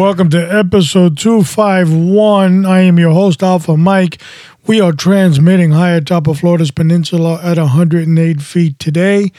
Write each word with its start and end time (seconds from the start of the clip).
Welcome 0.00 0.30
to 0.30 0.38
episode 0.38 1.18
251. 1.18 2.64
I 2.64 2.80
am 2.80 2.98
your 2.98 3.12
host, 3.12 3.42
Alpha 3.42 3.76
Mike. 3.76 4.18
We 4.66 4.80
are 4.80 4.92
transmitting 4.92 5.72
high 5.72 5.90
atop 5.90 6.26
of 6.26 6.38
Florida's 6.38 6.70
peninsula 6.70 7.38
at 7.42 7.58
108 7.58 8.40
feet 8.40 8.78
today. 8.78 9.30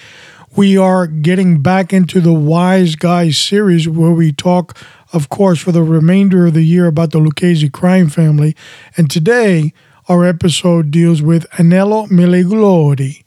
We 0.55 0.77
are 0.77 1.07
getting 1.07 1.63
back 1.63 1.91
into 1.91 2.21
the 2.21 2.31
Wise 2.31 2.95
Guys 2.95 3.39
series 3.39 3.89
where 3.89 4.11
we 4.11 4.31
talk, 4.31 4.77
of 5.11 5.29
course, 5.29 5.59
for 5.59 5.71
the 5.71 5.81
remainder 5.81 6.45
of 6.45 6.53
the 6.53 6.61
year 6.61 6.85
about 6.85 7.09
the 7.09 7.17
Lucchese 7.17 7.67
crime 7.69 8.07
family. 8.07 8.55
And 8.95 9.09
today, 9.09 9.73
our 10.07 10.23
episode 10.23 10.91
deals 10.91 11.23
with 11.23 11.49
Anello 11.53 12.07
Migliori. 12.07 13.23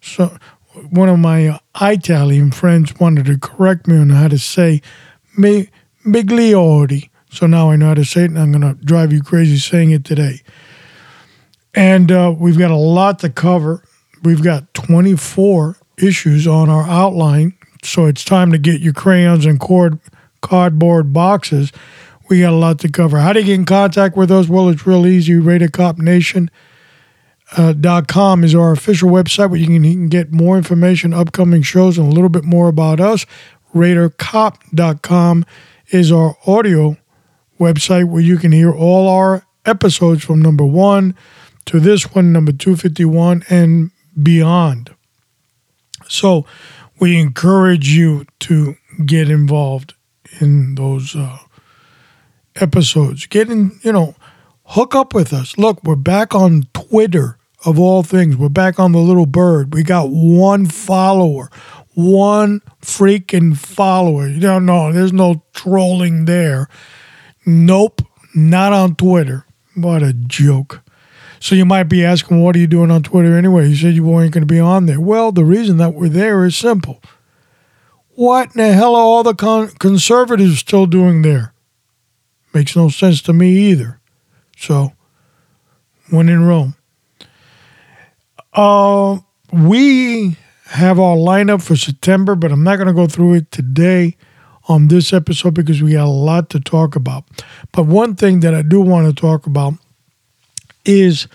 So, 0.00 0.38
one 0.88 1.10
of 1.10 1.18
my 1.18 1.60
Italian 1.78 2.50
friends 2.50 2.98
wanted 2.98 3.26
to 3.26 3.36
correct 3.36 3.86
me 3.86 3.98
on 3.98 4.08
how 4.08 4.28
to 4.28 4.38
say 4.38 4.80
Mi- 5.36 5.68
Migliori. 6.04 7.10
So 7.30 7.46
now 7.46 7.70
I 7.70 7.76
know 7.76 7.88
how 7.88 7.94
to 7.94 8.04
say 8.04 8.22
it, 8.22 8.30
and 8.30 8.38
I'm 8.38 8.52
going 8.52 8.76
to 8.76 8.82
drive 8.84 9.12
you 9.12 9.22
crazy 9.22 9.58
saying 9.58 9.90
it 9.90 10.04
today. 10.04 10.40
And 11.74 12.10
uh, 12.10 12.34
we've 12.36 12.58
got 12.58 12.70
a 12.70 12.76
lot 12.76 13.18
to 13.20 13.28
cover. 13.28 13.84
We've 14.22 14.42
got 14.42 14.72
24 14.74 15.76
issues 15.98 16.46
on 16.46 16.70
our 16.70 16.84
outline. 16.84 17.54
So 17.82 18.06
it's 18.06 18.24
time 18.24 18.50
to 18.52 18.58
get 18.58 18.80
your 18.80 18.94
crayons 18.94 19.46
and 19.46 19.60
cord, 19.60 20.00
cardboard 20.40 21.12
boxes. 21.12 21.72
We 22.28 22.40
got 22.40 22.52
a 22.52 22.56
lot 22.56 22.78
to 22.80 22.88
cover. 22.88 23.18
How 23.18 23.32
do 23.32 23.40
you 23.40 23.46
get 23.46 23.54
in 23.54 23.64
contact 23.64 24.16
with 24.16 24.30
us? 24.30 24.48
Well, 24.48 24.68
it's 24.68 24.86
real 24.86 25.06
easy. 25.06 25.34
RadarCopNation.com 25.34 26.50
uh, 27.56 27.72
dot 27.72 28.08
com 28.08 28.44
is 28.44 28.54
our 28.54 28.72
official 28.72 29.10
website 29.10 29.50
where 29.50 29.58
you 29.58 29.66
can, 29.66 29.84
you 29.84 29.94
can 29.94 30.08
get 30.08 30.32
more 30.32 30.56
information, 30.56 31.14
upcoming 31.14 31.62
shows, 31.62 31.98
and 31.98 32.06
a 32.06 32.14
little 32.14 32.28
bit 32.28 32.44
more 32.44 32.68
about 32.68 33.00
us. 33.00 33.24
RadarCop.com 33.74 35.46
is 35.90 36.12
our 36.12 36.36
audio 36.46 36.96
website 37.58 38.08
where 38.08 38.22
you 38.22 38.36
can 38.38 38.52
hear 38.52 38.72
all 38.72 39.08
our 39.08 39.46
episodes 39.64 40.24
from 40.24 40.40
number 40.40 40.64
one 40.64 41.14
to 41.66 41.80
this 41.80 42.14
one, 42.14 42.32
number 42.32 42.52
251, 42.52 43.44
and 43.50 43.90
beyond. 44.20 44.94
So 46.08 46.46
we 46.98 47.18
encourage 47.18 47.90
you 47.90 48.26
to 48.40 48.76
get 49.04 49.30
involved 49.30 49.94
in 50.40 50.74
those 50.74 51.14
uh, 51.14 51.38
episodes. 52.56 53.26
Get 53.26 53.50
in, 53.50 53.78
you 53.82 53.92
know, 53.92 54.14
hook 54.64 54.94
up 54.94 55.14
with 55.14 55.32
us. 55.32 55.58
Look, 55.58 55.82
we're 55.84 55.96
back 55.96 56.34
on 56.34 56.64
Twitter 56.72 57.38
of 57.64 57.78
all 57.78 58.02
things. 58.02 58.36
We're 58.36 58.48
back 58.48 58.78
on 58.78 58.92
the 58.92 58.98
little 58.98 59.26
bird. 59.26 59.74
We 59.74 59.82
got 59.82 60.10
one 60.10 60.66
follower, 60.66 61.50
one 61.98 62.60
freaking 62.80 63.56
follower. 63.56 64.28
You 64.28 64.38
don't 64.38 64.64
know, 64.64 64.92
there's 64.92 65.12
no 65.12 65.42
trolling 65.52 66.26
there. 66.26 66.68
Nope, 67.44 68.02
not 68.36 68.72
on 68.72 68.94
Twitter. 68.94 69.44
What 69.74 70.04
a 70.04 70.12
joke. 70.12 70.82
So 71.40 71.56
you 71.56 71.64
might 71.64 71.84
be 71.84 72.04
asking, 72.04 72.40
what 72.40 72.54
are 72.54 72.60
you 72.60 72.68
doing 72.68 72.92
on 72.92 73.02
Twitter 73.02 73.36
anyway? 73.36 73.68
You 73.68 73.74
said 73.74 73.94
you 73.94 74.04
weren't 74.04 74.30
going 74.30 74.46
to 74.46 74.52
be 74.52 74.60
on 74.60 74.86
there. 74.86 75.00
Well, 75.00 75.32
the 75.32 75.44
reason 75.44 75.78
that 75.78 75.94
we're 75.94 76.08
there 76.08 76.44
is 76.44 76.56
simple. 76.56 77.02
What 78.10 78.54
in 78.54 78.62
the 78.62 78.72
hell 78.74 78.94
are 78.94 79.02
all 79.02 79.24
the 79.24 79.34
con- 79.34 79.72
conservatives 79.80 80.60
still 80.60 80.86
doing 80.86 81.22
there? 81.22 81.52
Makes 82.54 82.76
no 82.76 82.90
sense 82.90 83.20
to 83.22 83.32
me 83.32 83.50
either. 83.70 84.00
So, 84.56 84.92
when 86.10 86.28
in 86.28 86.44
Rome. 86.44 86.76
Uh, 88.52 89.18
we 89.52 90.36
have 90.68 90.98
our 90.98 91.16
lineup 91.16 91.62
for 91.62 91.76
September, 91.76 92.34
but 92.34 92.52
I'm 92.52 92.62
not 92.62 92.76
going 92.76 92.88
to 92.88 92.94
go 92.94 93.06
through 93.06 93.34
it 93.34 93.50
today 93.50 94.16
on 94.68 94.88
this 94.88 95.12
episode 95.12 95.54
because 95.54 95.82
we 95.82 95.92
got 95.92 96.06
a 96.06 96.10
lot 96.10 96.50
to 96.50 96.60
talk 96.60 96.94
about. 96.94 97.24
But 97.72 97.84
one 97.84 98.14
thing 98.16 98.40
that 98.40 98.54
I 98.54 98.62
do 98.62 98.80
want 98.80 99.06
to 99.06 99.18
talk 99.18 99.46
about 99.46 99.74
is 100.84 101.26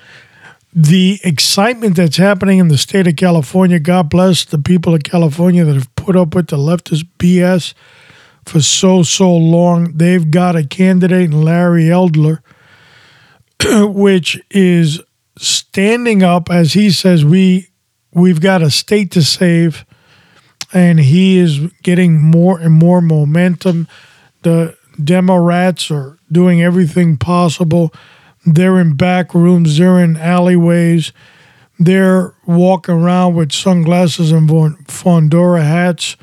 the 0.72 1.20
excitement 1.24 1.96
that's 1.96 2.18
happening 2.18 2.60
in 2.60 2.68
the 2.68 2.78
state 2.78 3.08
of 3.08 3.16
California. 3.16 3.80
God 3.80 4.10
bless 4.10 4.46
the 4.46 4.60
people 4.60 4.94
of 4.94 5.04
California 5.04 5.66
that 5.66 5.74
have 5.74 5.96
put 5.96 6.16
up 6.16 6.36
with 6.36 6.48
the 6.48 6.58
leftist 6.58 7.06
BS 7.18 7.74
for 8.46 8.62
so, 8.62 9.02
so 9.02 9.36
long. 9.36 9.94
They've 9.98 10.30
got 10.30 10.56
a 10.56 10.66
candidate 10.66 11.32
in 11.32 11.44
Larry 11.44 11.92
Elder, 11.92 12.44
which 13.66 14.40
is 14.52 15.02
standing 15.38 16.22
up 16.22 16.52
as 16.52 16.74
he 16.74 16.92
says 16.92 17.26
we 17.26 17.68
we've 18.14 18.42
got 18.42 18.62
a 18.62 18.72
state 18.72 19.12
to 19.12 19.24
save 19.24 19.86
and 20.74 21.00
he 21.00 21.38
is 21.38 21.60
getting 21.84 22.22
more 22.22 22.60
and 22.60 22.74
more 22.74 23.02
momentum 23.02 23.88
the 24.44 24.76
democrats 25.04 25.90
are 25.90 26.18
doing 26.32 26.62
everything 26.62 27.18
possible 27.18 27.94
they're 28.46 28.80
in 28.80 28.96
back 28.96 29.34
rooms 29.34 29.78
they're 29.78 30.00
in 30.00 30.18
alleyways 30.18 31.12
they're 31.80 32.36
walking 32.46 32.96
around 32.96 33.36
with 33.36 33.52
sunglasses 33.52 34.32
and 34.32 34.50
fondora 34.50 35.64
hats 35.64 36.16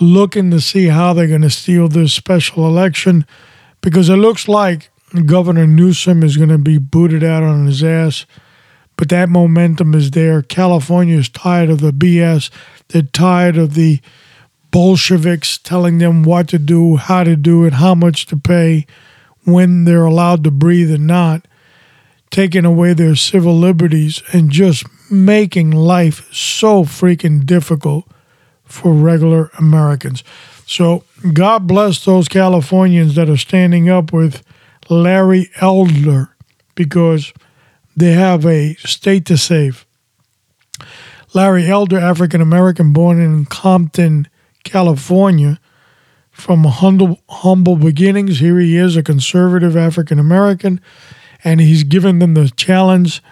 looking 0.00 0.50
to 0.50 0.60
see 0.60 0.86
how 0.86 1.12
they're 1.12 1.26
going 1.26 1.42
to 1.42 1.50
steal 1.50 1.88
this 1.88 2.14
special 2.14 2.66
election 2.66 3.26
because 3.80 4.08
it 4.08 4.16
looks 4.16 4.48
like 4.48 4.90
Governor 5.26 5.66
Newsom 5.66 6.22
is 6.22 6.36
going 6.36 6.48
to 6.50 6.58
be 6.58 6.78
booted 6.78 7.24
out 7.24 7.42
on 7.42 7.66
his 7.66 7.82
ass. 7.82 8.26
But 9.00 9.08
that 9.08 9.30
momentum 9.30 9.94
is 9.94 10.10
there. 10.10 10.42
California 10.42 11.16
is 11.16 11.30
tired 11.30 11.70
of 11.70 11.80
the 11.80 11.90
BS. 11.90 12.50
They're 12.88 13.00
tired 13.00 13.56
of 13.56 13.72
the 13.72 13.98
Bolsheviks 14.70 15.56
telling 15.56 15.96
them 15.96 16.22
what 16.22 16.48
to 16.48 16.58
do, 16.58 16.96
how 16.96 17.24
to 17.24 17.34
do 17.34 17.64
it, 17.64 17.72
how 17.72 17.94
much 17.94 18.26
to 18.26 18.36
pay, 18.36 18.84
when 19.44 19.84
they're 19.84 20.04
allowed 20.04 20.44
to 20.44 20.50
breathe 20.50 20.90
and 20.90 21.06
not, 21.06 21.48
taking 22.30 22.66
away 22.66 22.92
their 22.92 23.16
civil 23.16 23.58
liberties 23.58 24.22
and 24.34 24.50
just 24.50 24.84
making 25.10 25.70
life 25.70 26.30
so 26.30 26.84
freaking 26.84 27.46
difficult 27.46 28.06
for 28.66 28.92
regular 28.92 29.50
Americans. 29.56 30.22
So, 30.66 31.04
God 31.32 31.66
bless 31.66 32.04
those 32.04 32.28
Californians 32.28 33.14
that 33.14 33.30
are 33.30 33.38
standing 33.38 33.88
up 33.88 34.12
with 34.12 34.42
Larry 34.90 35.50
Elder 35.58 36.36
because 36.74 37.32
they 37.96 38.12
have 38.12 38.46
a 38.46 38.74
state 38.74 39.24
to 39.26 39.36
save. 39.36 39.86
Larry 41.32 41.66
Elder, 41.66 41.98
African 41.98 42.40
American, 42.40 42.92
born 42.92 43.20
in 43.20 43.44
Compton, 43.46 44.28
California, 44.64 45.60
from 46.30 46.64
humble, 46.64 47.20
humble 47.28 47.76
beginnings. 47.76 48.40
Here 48.40 48.58
he 48.58 48.76
is, 48.76 48.96
a 48.96 49.02
conservative 49.02 49.76
African 49.76 50.18
American, 50.18 50.80
and 51.44 51.60
he's 51.60 51.84
given 51.84 52.18
them 52.18 52.34
the 52.34 52.50
challenge. 52.50 53.22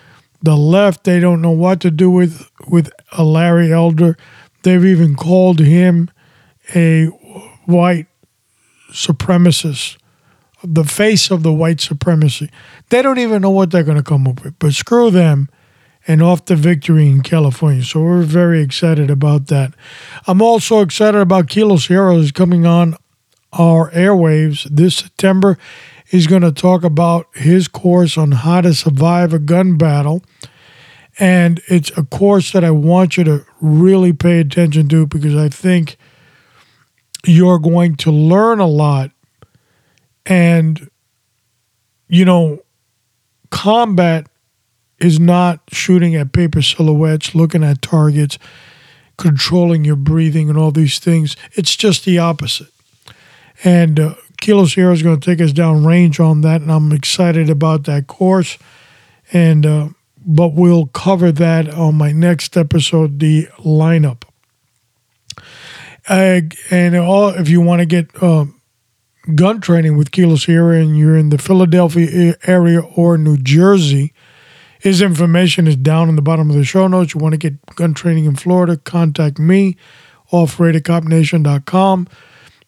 The 0.43 0.57
left, 0.57 1.05
they 1.05 1.19
don't 1.19 1.43
know 1.43 1.51
what 1.51 1.81
to 1.81 1.91
do 1.91 2.11
with 2.11 2.51
with 2.69 2.91
a 3.13 3.25
Larry 3.25 3.73
Elder. 3.73 4.17
They've 4.63 4.85
even 4.85 5.17
called 5.17 5.61
him 5.61 6.11
a 6.75 7.07
white 7.67 8.07
supremacist 8.91 9.97
the 10.63 10.85
face 10.85 11.31
of 11.31 11.43
the 11.43 11.53
white 11.53 11.81
supremacy. 11.81 12.51
They 12.91 13.03
don't 13.03 13.19
even 13.19 13.43
know 13.43 13.51
what 13.51 13.71
they're 13.71 13.83
going 13.83 13.99
to 13.99 14.03
come 14.03 14.27
up 14.27 14.45
with, 14.45 14.59
but 14.59 14.73
screw 14.73 15.11
them 15.11 15.49
and 16.07 16.23
off 16.23 16.47
to 16.47 16.57
victory 16.57 17.07
in 17.07 17.23
California. 17.23 17.83
So 17.83 18.03
we're 18.03 18.23
very 18.23 18.63
excited 18.63 19.11
about 19.11 19.49
that. 19.49 19.75
I'm 20.27 20.41
also 20.41 20.81
excited 20.81 21.21
about 21.21 21.49
Kilo 21.49 21.77
Sierra 21.77 22.15
is 22.17 22.33
coming 22.33 22.65
on 22.65 22.97
our 23.53 23.91
airwaves 23.91 24.65
this 24.71 24.97
September. 24.97 25.59
He's 26.07 26.27
going 26.27 26.43
to 26.43 26.53
talk 26.53 26.83
about 26.83 27.27
his 27.35 27.69
course 27.69 28.17
on 28.17 28.33
how 28.33 28.63
to 28.63 28.73
survive 28.73 29.35
a 29.35 29.39
gun 29.39 29.77
battle. 29.77 30.25
And 31.19 31.61
it's 31.69 31.91
a 31.99 32.05
course 32.05 32.53
that 32.53 32.65
I 32.65 32.71
want 32.71 33.17
you 33.19 33.25
to 33.25 33.45
really 33.61 34.13
pay 34.15 34.39
attention 34.39 34.89
to 34.89 35.07
because 35.07 35.37
I 35.37 35.49
think 35.49 35.99
you're 37.27 37.59
going 37.59 37.97
to 37.97 38.11
learn 38.11 38.61
a 38.61 38.67
lot 38.67 39.11
and, 40.25 40.89
you 42.07 42.25
know, 42.25 42.63
combat 43.51 44.27
is 44.99 45.21
not 45.21 45.61
shooting 45.71 46.17
at 46.17 46.33
paper 46.33 46.63
silhouettes, 46.63 47.35
looking 47.35 47.63
at 47.63 47.83
targets, 47.83 48.39
controlling 49.17 49.85
your 49.85 49.97
breathing, 49.97 50.49
and 50.49 50.59
all 50.59 50.71
these 50.71 50.99
things. 50.99 51.37
It's 51.53 51.77
just 51.77 52.05
the 52.05 52.19
opposite. 52.19 52.69
And 53.65 53.99
uh, 53.99 54.15
Kilo 54.41 54.67
Sierra 54.67 54.93
is 54.93 55.03
going 55.03 55.19
to 55.19 55.25
take 55.31 55.41
us 55.41 55.53
down 55.53 55.85
range 55.85 56.21
on 56.21 56.41
that, 56.43 56.61
and 56.61 56.71
I'm 56.71 56.93
excited 56.93 57.51
about 57.51 57.85
that 57.85 58.07
course. 58.07 58.59
And 59.33 59.67
uh, 59.67 59.89
but 60.25 60.49
we'll 60.49 60.87
cover 60.87 61.33
that 61.33 61.69
on 61.73 61.95
my 61.95 62.13
next 62.13 62.57
episode, 62.57 63.19
the 63.21 63.47
lineup. 63.59 64.23
And 66.09 66.97
all, 66.97 67.29
if 67.31 67.49
you 67.49 67.61
want 67.61 67.81
to 67.81 67.87
get 67.87 68.23
um, 68.23 68.58
gun 69.35 69.61
training 69.61 69.97
with 69.97 70.11
Kilo 70.11 70.37
Sierra 70.37 70.81
and 70.81 70.97
you're 70.97 71.17
in 71.17 71.29
the 71.29 71.39
Philadelphia 71.39 72.35
area 72.47 72.81
or 72.81 73.19
New 73.19 73.37
Jersey, 73.37 74.13
his 74.81 75.03
information 75.03 75.67
is 75.67 75.77
down 75.77 76.09
in 76.09 76.17
the 76.17 76.23
bottom 76.23 76.51
of 76.51 76.57
the 76.57 76.65
show 76.65 76.87
notes. 76.87 77.15
You 77.15 77.21
want 77.21 77.35
to 77.35 77.39
get 77.39 77.65
gun 77.75 77.95
training 77.95 78.25
in 78.25 78.37
Florida, 78.37 78.77
contact 78.77 79.39
me 79.39 79.77
off 80.31 80.57
RadarCopNation.com. 80.59 82.09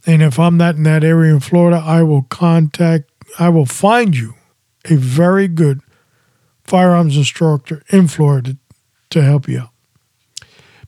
And 0.07 0.23
if 0.23 0.39
I'm 0.39 0.57
not 0.57 0.77
in 0.77 0.83
that 0.85 1.05
area 1.05 1.33
in 1.33 1.41
Florida, 1.41 1.83
I 1.85 2.03
will 2.03 2.23
contact, 2.23 3.11
I 3.39 3.49
will 3.49 3.67
find 3.67 4.17
you 4.17 4.35
a 4.87 4.97
very 4.97 5.47
good 5.47 5.81
firearms 6.65 7.17
instructor 7.17 7.83
in 7.91 8.09
Florida 8.09 8.57
to 9.11 9.23
help 9.23 9.49
you 9.49 9.61
out 9.61 9.71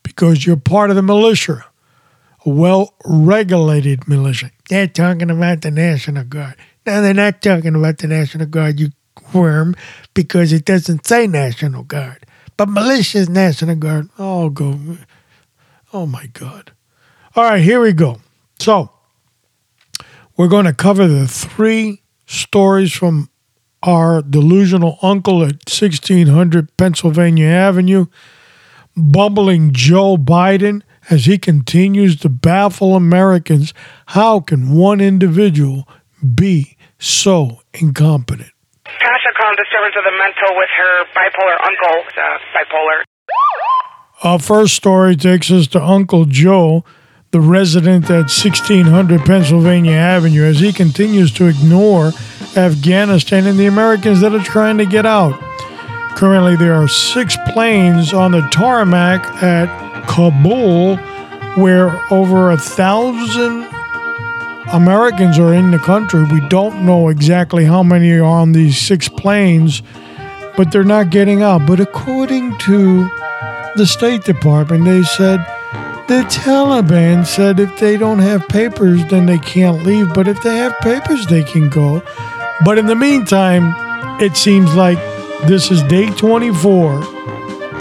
because 0.02 0.46
you're 0.46 0.56
part 0.56 0.90
of 0.90 0.96
the 0.96 1.02
militia, 1.02 1.64
a 2.44 2.50
well 2.50 2.94
regulated 3.04 4.08
militia. 4.08 4.50
They're 4.72 4.86
talking 4.86 5.30
about 5.30 5.60
the 5.60 5.70
National 5.70 6.24
Guard. 6.24 6.54
No, 6.86 7.02
they're 7.02 7.12
not 7.12 7.42
talking 7.42 7.74
about 7.74 7.98
the 7.98 8.06
National 8.06 8.46
Guard, 8.46 8.80
you 8.80 8.88
worm, 9.34 9.74
because 10.14 10.50
it 10.50 10.64
doesn't 10.64 11.06
say 11.06 11.26
National 11.26 11.82
Guard. 11.82 12.24
But 12.56 12.70
militia's 12.70 13.28
National 13.28 13.74
Guard. 13.74 14.08
Oh, 14.18 14.48
go. 14.48 14.80
Oh, 15.92 16.06
my 16.06 16.24
God. 16.28 16.72
All 17.36 17.44
right, 17.44 17.62
here 17.62 17.82
we 17.82 17.92
go. 17.92 18.22
So, 18.60 18.90
we're 20.38 20.48
going 20.48 20.64
to 20.64 20.72
cover 20.72 21.06
the 21.06 21.28
three 21.28 22.00
stories 22.24 22.94
from 22.94 23.28
our 23.82 24.22
delusional 24.22 24.98
uncle 25.02 25.42
at 25.42 25.68
1600 25.68 26.78
Pennsylvania 26.78 27.48
Avenue, 27.48 28.06
bumbling 28.96 29.74
Joe 29.74 30.16
Biden 30.16 30.80
as 31.10 31.26
he 31.26 31.38
continues 31.38 32.16
to 32.20 32.28
baffle 32.28 32.94
Americans. 32.94 33.74
How 34.06 34.40
can 34.40 34.72
one 34.72 35.00
individual 35.00 35.88
be 36.34 36.76
so 36.98 37.60
incompetent? 37.74 38.50
Tasha 38.84 39.32
called 39.36 39.56
disturbance 39.56 39.94
of 39.96 40.04
the 40.04 40.16
mental 40.18 40.56
with 40.56 40.68
her 40.76 41.04
bipolar 41.14 41.58
uncle, 41.66 42.04
uh, 42.16 42.38
bipolar. 42.54 43.02
Our 44.22 44.38
first 44.38 44.74
story 44.74 45.16
takes 45.16 45.50
us 45.50 45.66
to 45.68 45.82
Uncle 45.82 46.26
Joe, 46.26 46.84
the 47.32 47.40
resident 47.40 48.04
at 48.04 48.28
1600 48.30 49.22
Pennsylvania 49.22 49.92
Avenue, 49.96 50.44
as 50.44 50.60
he 50.60 50.72
continues 50.72 51.32
to 51.32 51.46
ignore 51.46 52.12
Afghanistan 52.56 53.46
and 53.46 53.58
the 53.58 53.66
Americans 53.66 54.20
that 54.20 54.34
are 54.34 54.42
trying 54.44 54.78
to 54.78 54.86
get 54.86 55.06
out. 55.06 55.40
Currently, 56.16 56.56
there 56.56 56.74
are 56.74 56.86
six 56.88 57.36
planes 57.52 58.12
on 58.12 58.32
the 58.32 58.42
tarmac 58.52 59.24
at 59.42 59.91
Kabul 60.06 60.96
where 61.56 62.00
over 62.12 62.50
a 62.50 62.56
thousand 62.56 63.68
Americans 64.72 65.38
are 65.38 65.52
in 65.52 65.70
the 65.70 65.78
country. 65.78 66.24
We 66.24 66.46
don't 66.48 66.86
know 66.86 67.08
exactly 67.08 67.64
how 67.64 67.82
many 67.82 68.10
are 68.12 68.24
on 68.24 68.52
these 68.52 68.78
six 68.78 69.08
planes, 69.08 69.82
but 70.56 70.72
they're 70.72 70.84
not 70.84 71.10
getting 71.10 71.42
out. 71.42 71.66
But 71.66 71.80
according 71.80 72.56
to 72.58 73.08
the 73.76 73.86
State 73.86 74.24
Department, 74.24 74.84
they 74.84 75.02
said 75.02 75.40
the 76.08 76.22
Taliban 76.24 77.26
said 77.26 77.60
if 77.60 77.78
they 77.78 77.96
don't 77.96 78.18
have 78.20 78.48
papers, 78.48 79.04
then 79.06 79.26
they 79.26 79.38
can't 79.38 79.84
leave. 79.84 80.12
But 80.14 80.26
if 80.26 80.42
they 80.42 80.56
have 80.56 80.78
papers, 80.80 81.26
they 81.26 81.44
can 81.44 81.68
go. 81.68 82.02
But 82.64 82.78
in 82.78 82.86
the 82.86 82.96
meantime, 82.96 83.74
it 84.20 84.36
seems 84.36 84.74
like 84.74 84.98
this 85.46 85.70
is 85.70 85.82
day 85.84 86.08
24 86.10 87.02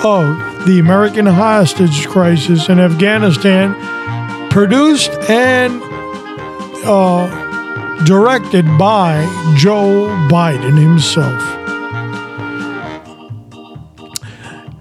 of 0.03 0.50
the 0.65 0.79
American 0.79 1.25
hostage 1.25 2.07
crisis 2.07 2.69
in 2.69 2.79
Afghanistan, 2.79 3.75
produced 4.49 5.11
and 5.29 5.81
uh, 6.85 8.03
directed 8.05 8.65
by 8.77 9.23
Joe 9.57 10.07
Biden 10.29 10.77
himself. 10.79 11.61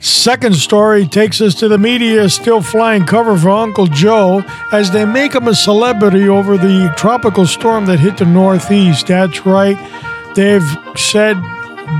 Second 0.02 0.54
story 0.54 1.06
takes 1.06 1.40
us 1.40 1.54
to 1.56 1.68
the 1.68 1.78
media 1.78 2.28
still 2.28 2.62
flying 2.62 3.04
cover 3.04 3.36
for 3.36 3.50
Uncle 3.50 3.86
Joe 3.86 4.42
as 4.72 4.90
they 4.90 5.04
make 5.04 5.34
him 5.34 5.48
a 5.48 5.54
celebrity 5.54 6.28
over 6.28 6.56
the 6.56 6.92
tropical 6.96 7.46
storm 7.46 7.86
that 7.86 8.00
hit 8.00 8.18
the 8.18 8.26
Northeast. 8.26 9.06
That's 9.06 9.44
right. 9.44 9.76
They've 10.34 10.76
said 10.96 11.36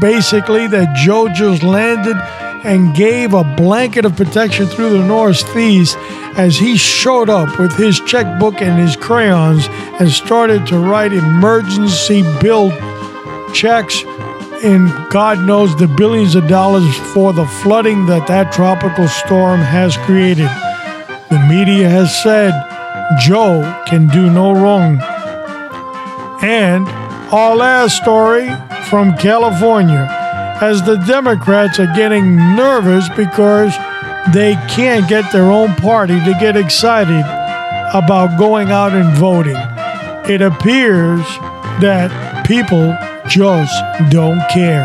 basically 0.00 0.66
that 0.68 0.96
Joe 0.96 1.28
just 1.28 1.62
landed 1.62 2.16
and 2.64 2.94
gave 2.94 3.32
a 3.32 3.44
blanket 3.56 4.04
of 4.04 4.16
protection 4.16 4.66
through 4.66 4.90
the 4.90 5.06
Northeast 5.06 5.96
as 6.36 6.56
he 6.56 6.76
showed 6.76 7.28
up 7.28 7.58
with 7.58 7.72
his 7.76 8.00
checkbook 8.00 8.60
and 8.60 8.78
his 8.78 8.96
crayons 8.96 9.66
and 9.98 10.10
started 10.10 10.66
to 10.66 10.78
write 10.78 11.12
emergency 11.12 12.22
bill 12.40 12.70
checks 13.52 14.02
in 14.62 14.86
God 15.08 15.40
knows 15.46 15.74
the 15.76 15.88
billions 15.88 16.34
of 16.34 16.46
dollars 16.46 16.96
for 17.14 17.32
the 17.32 17.46
flooding 17.46 18.06
that 18.06 18.26
that 18.28 18.52
tropical 18.52 19.08
storm 19.08 19.60
has 19.60 19.96
created. 19.98 20.48
The 21.30 21.38
media 21.48 21.88
has 21.88 22.14
said 22.22 22.52
Joe 23.18 23.62
can 23.86 24.08
do 24.08 24.30
no 24.30 24.52
wrong. 24.52 25.00
And 26.42 26.86
our 27.32 27.56
last 27.56 27.96
story 27.96 28.50
from 28.88 29.16
California 29.16 30.19
as 30.60 30.82
the 30.82 30.96
Democrats 30.96 31.78
are 31.78 31.92
getting 31.94 32.36
nervous 32.36 33.08
because 33.10 33.74
they 34.34 34.54
can't 34.68 35.08
get 35.08 35.32
their 35.32 35.50
own 35.50 35.74
party 35.76 36.18
to 36.20 36.36
get 36.38 36.56
excited 36.56 37.24
about 37.94 38.38
going 38.38 38.70
out 38.70 38.92
and 38.92 39.16
voting. 39.16 39.56
It 40.30 40.42
appears 40.42 41.24
that 41.80 42.46
people 42.46 42.96
just 43.26 43.74
don't 44.10 44.40
care, 44.50 44.84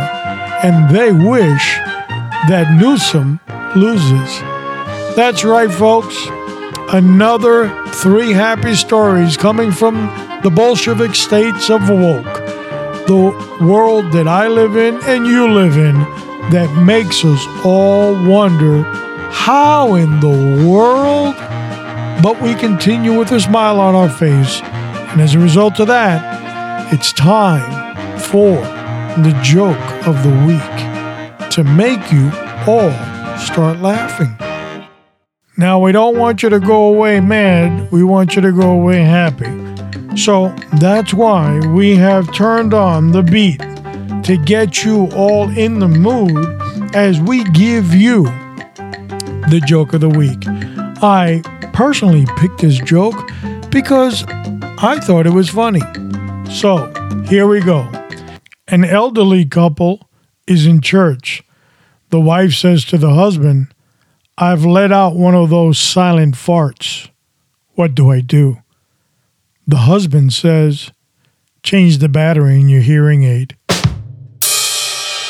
and 0.64 0.96
they 0.96 1.12
wish 1.12 1.76
that 2.48 2.78
Newsom 2.80 3.40
loses. 3.76 4.40
That's 5.16 5.44
right, 5.44 5.72
folks. 5.72 6.16
Another 6.94 7.70
three 7.90 8.32
happy 8.32 8.76
stories 8.76 9.36
coming 9.36 9.72
from 9.72 9.96
the 10.44 10.50
Bolshevik 10.50 11.16
states 11.16 11.70
of 11.70 11.90
woke, 11.90 12.45
the 13.08 13.58
world 13.62 14.12
that 14.14 14.28
I 14.28 14.48
live 14.48 14.76
in 14.76 15.00
and 15.04 15.26
you 15.26 15.48
live 15.48 15.78
in, 15.78 15.96
that 16.52 16.84
makes 16.84 17.24
us 17.26 17.46
all 17.66 18.14
wonder 18.28 18.84
how 19.32 19.96
in 19.96 20.20
the 20.20 20.68
world? 20.68 21.36
But 22.24 22.42
we 22.42 22.56
continue 22.56 23.18
with 23.18 23.32
a 23.32 23.40
smile 23.40 23.80
on 23.80 23.94
our 23.94 24.10
face. 24.10 24.62
And 24.62 25.22
as 25.22 25.36
a 25.36 25.40
result 25.40 25.80
of 25.80 25.88
that, 25.88 26.94
it's 26.94 27.12
time 27.14 27.96
for 28.18 28.56
the 29.22 29.38
joke 29.44 30.08
of 30.08 30.22
the 30.24 30.46
week 30.46 31.50
to 31.52 31.64
make 31.64 32.12
you 32.12 32.32
all 32.68 32.92
start 33.38 33.80
laughing. 33.80 34.36
Now, 35.58 35.80
we 35.80 35.92
don't 35.92 36.18
want 36.18 36.44
you 36.44 36.50
to 36.50 36.60
go 36.60 36.88
away 36.88 37.20
mad, 37.22 37.92
we 37.92 38.04
want 38.04 38.36
you 38.36 38.42
to 38.42 38.52
go 38.52 38.72
away 38.72 39.02
happy. 39.04 39.75
So 40.16 40.56
that's 40.80 41.14
why 41.14 41.60
we 41.68 41.96
have 41.98 42.34
turned 42.34 42.74
on 42.74 43.12
the 43.12 43.22
beat 43.22 43.60
to 44.24 44.38
get 44.44 44.84
you 44.84 45.08
all 45.12 45.50
in 45.50 45.80
the 45.80 45.88
mood 45.88 46.96
as 46.96 47.20
we 47.20 47.44
give 47.52 47.94
you 47.94 48.24
the 49.50 49.62
joke 49.66 49.94
of 49.94 50.02
the 50.02 50.10
week. 50.10 50.42
I 51.04 51.42
personally 51.74 52.26
picked 52.38 52.62
this 52.62 52.80
joke 52.80 53.30
because 53.70 54.24
I 54.28 55.00
thought 55.02 55.28
it 55.28 55.34
was 55.34 55.50
funny. 55.50 55.82
So 56.50 56.92
here 57.28 57.48
we 57.48 57.60
go. 57.60 57.90
An 58.68 58.86
elderly 58.86 59.46
couple 59.46 60.10
is 60.48 60.66
in 60.66 60.82
church. 60.82 61.44
The 62.10 62.22
wife 62.22 62.54
says 62.54 62.86
to 62.86 62.98
the 62.98 63.14
husband, 63.14 63.74
I've 64.38 64.66
let 64.66 64.92
out 64.92 65.16
one 65.16 65.36
of 65.36 65.50
those 65.50 65.78
silent 65.78 66.36
farts. 66.36 67.10
What 67.74 67.94
do 67.94 68.10
I 68.12 68.22
do? 68.22 68.60
The 69.68 69.78
husband 69.78 70.34
says, 70.34 70.92
Change 71.64 71.98
the 71.98 72.10
battery 72.10 72.60
in 72.60 72.70
your 72.70 72.82
hearing 72.82 73.24
aid. 73.24 73.58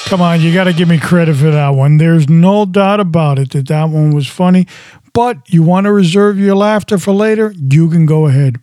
Come 0.05 0.21
on, 0.21 0.41
you 0.41 0.53
got 0.53 0.65
to 0.65 0.73
give 0.73 0.87
me 0.87 0.99
credit 0.99 1.35
for 1.35 1.49
that 1.49 1.69
one. 1.69 1.97
There's 1.97 2.29
no 2.29 2.65
doubt 2.65 2.99
about 2.99 3.39
it 3.39 3.51
that 3.51 3.67
that 3.69 3.89
one 3.89 4.11
was 4.11 4.27
funny. 4.27 4.67
But 5.13 5.37
you 5.51 5.63
want 5.63 5.85
to 5.85 5.93
reserve 5.93 6.37
your 6.37 6.55
laughter 6.55 6.97
for 6.97 7.13
later? 7.13 7.53
You 7.57 7.89
can 7.89 8.05
go 8.05 8.27
ahead. 8.27 8.57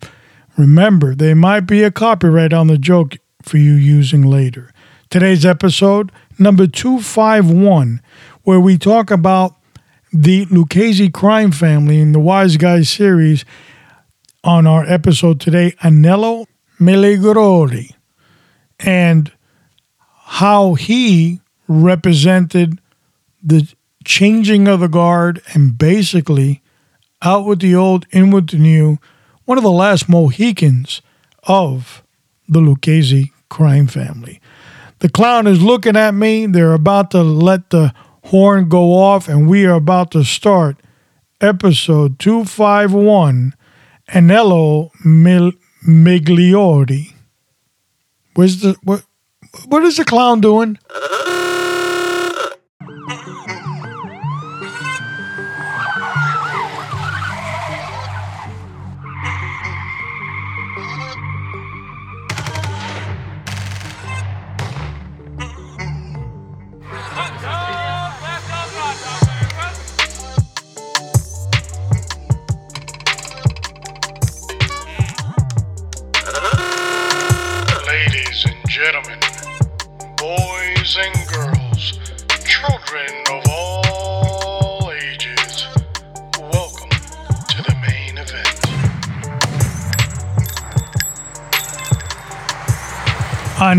Remember, 0.55 1.15
there 1.15 1.35
might 1.35 1.61
be 1.61 1.81
a 1.81 1.91
copyright 1.91 2.53
on 2.53 2.67
the 2.67 2.77
joke 2.77 3.17
for 3.41 3.57
you 3.57 3.73
using 3.73 4.21
later. 4.21 4.71
Today's 5.09 5.45
episode, 5.45 6.11
number 6.37 6.67
251, 6.67 8.01
where 8.43 8.59
we 8.59 8.77
talk 8.77 9.09
about 9.09 9.55
the 10.11 10.45
Lucchese 10.45 11.09
crime 11.09 11.51
family 11.51 11.99
in 11.99 12.11
the 12.11 12.19
Wise 12.19 12.55
Guys 12.57 12.89
series. 12.89 13.43
On 14.45 14.67
our 14.67 14.83
episode 14.83 15.39
today, 15.39 15.71
Anello 15.83 16.47
Meligroli, 16.77 17.95
and 18.77 19.31
how 20.25 20.73
he 20.73 21.39
represented 21.69 22.81
the 23.41 23.73
changing 24.03 24.67
of 24.67 24.81
the 24.81 24.89
guard 24.89 25.41
and 25.53 25.77
basically 25.77 26.61
out 27.21 27.45
with 27.45 27.61
the 27.61 27.73
old, 27.73 28.05
in 28.11 28.31
with 28.31 28.49
the 28.49 28.57
new, 28.57 28.97
one 29.45 29.57
of 29.57 29.63
the 29.63 29.71
last 29.71 30.09
Mohicans 30.09 31.01
of 31.43 32.03
the 32.49 32.59
Lucchese 32.59 33.31
crime 33.47 33.87
family. 33.87 34.41
The 34.99 35.07
clown 35.07 35.47
is 35.47 35.63
looking 35.63 35.95
at 35.95 36.13
me. 36.13 36.47
They're 36.47 36.73
about 36.73 37.11
to 37.11 37.23
let 37.23 37.69
the 37.69 37.93
horn 38.25 38.67
go 38.67 38.91
off, 38.91 39.29
and 39.29 39.49
we 39.49 39.65
are 39.65 39.75
about 39.75 40.11
to 40.11 40.25
start 40.25 40.75
episode 41.39 42.19
251 42.19 43.53
Anello 44.09 44.89
Mil- 45.05 45.53
Migliori. 45.87 47.13
Where's 48.35 48.61
the 48.61 48.75
what? 48.83 49.03
What 49.67 49.83
is 49.83 49.97
the 49.97 50.05
clown 50.05 50.41
doing? 50.41 50.77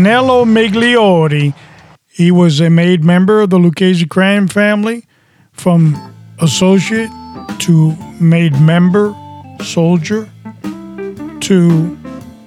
Anello 0.05 0.45
Migliori. 0.45 1.55
He 2.07 2.29
was 2.29 2.59
a 2.59 2.69
made 2.69 3.03
member 3.03 3.41
of 3.41 3.49
the 3.49 3.57
Lucchese 3.57 4.05
crime 4.05 4.47
family 4.47 5.07
from 5.51 5.95
associate 6.41 7.09
to 7.61 7.95
made 8.21 8.53
member, 8.61 9.15
soldier, 9.63 10.29
to 11.39 11.97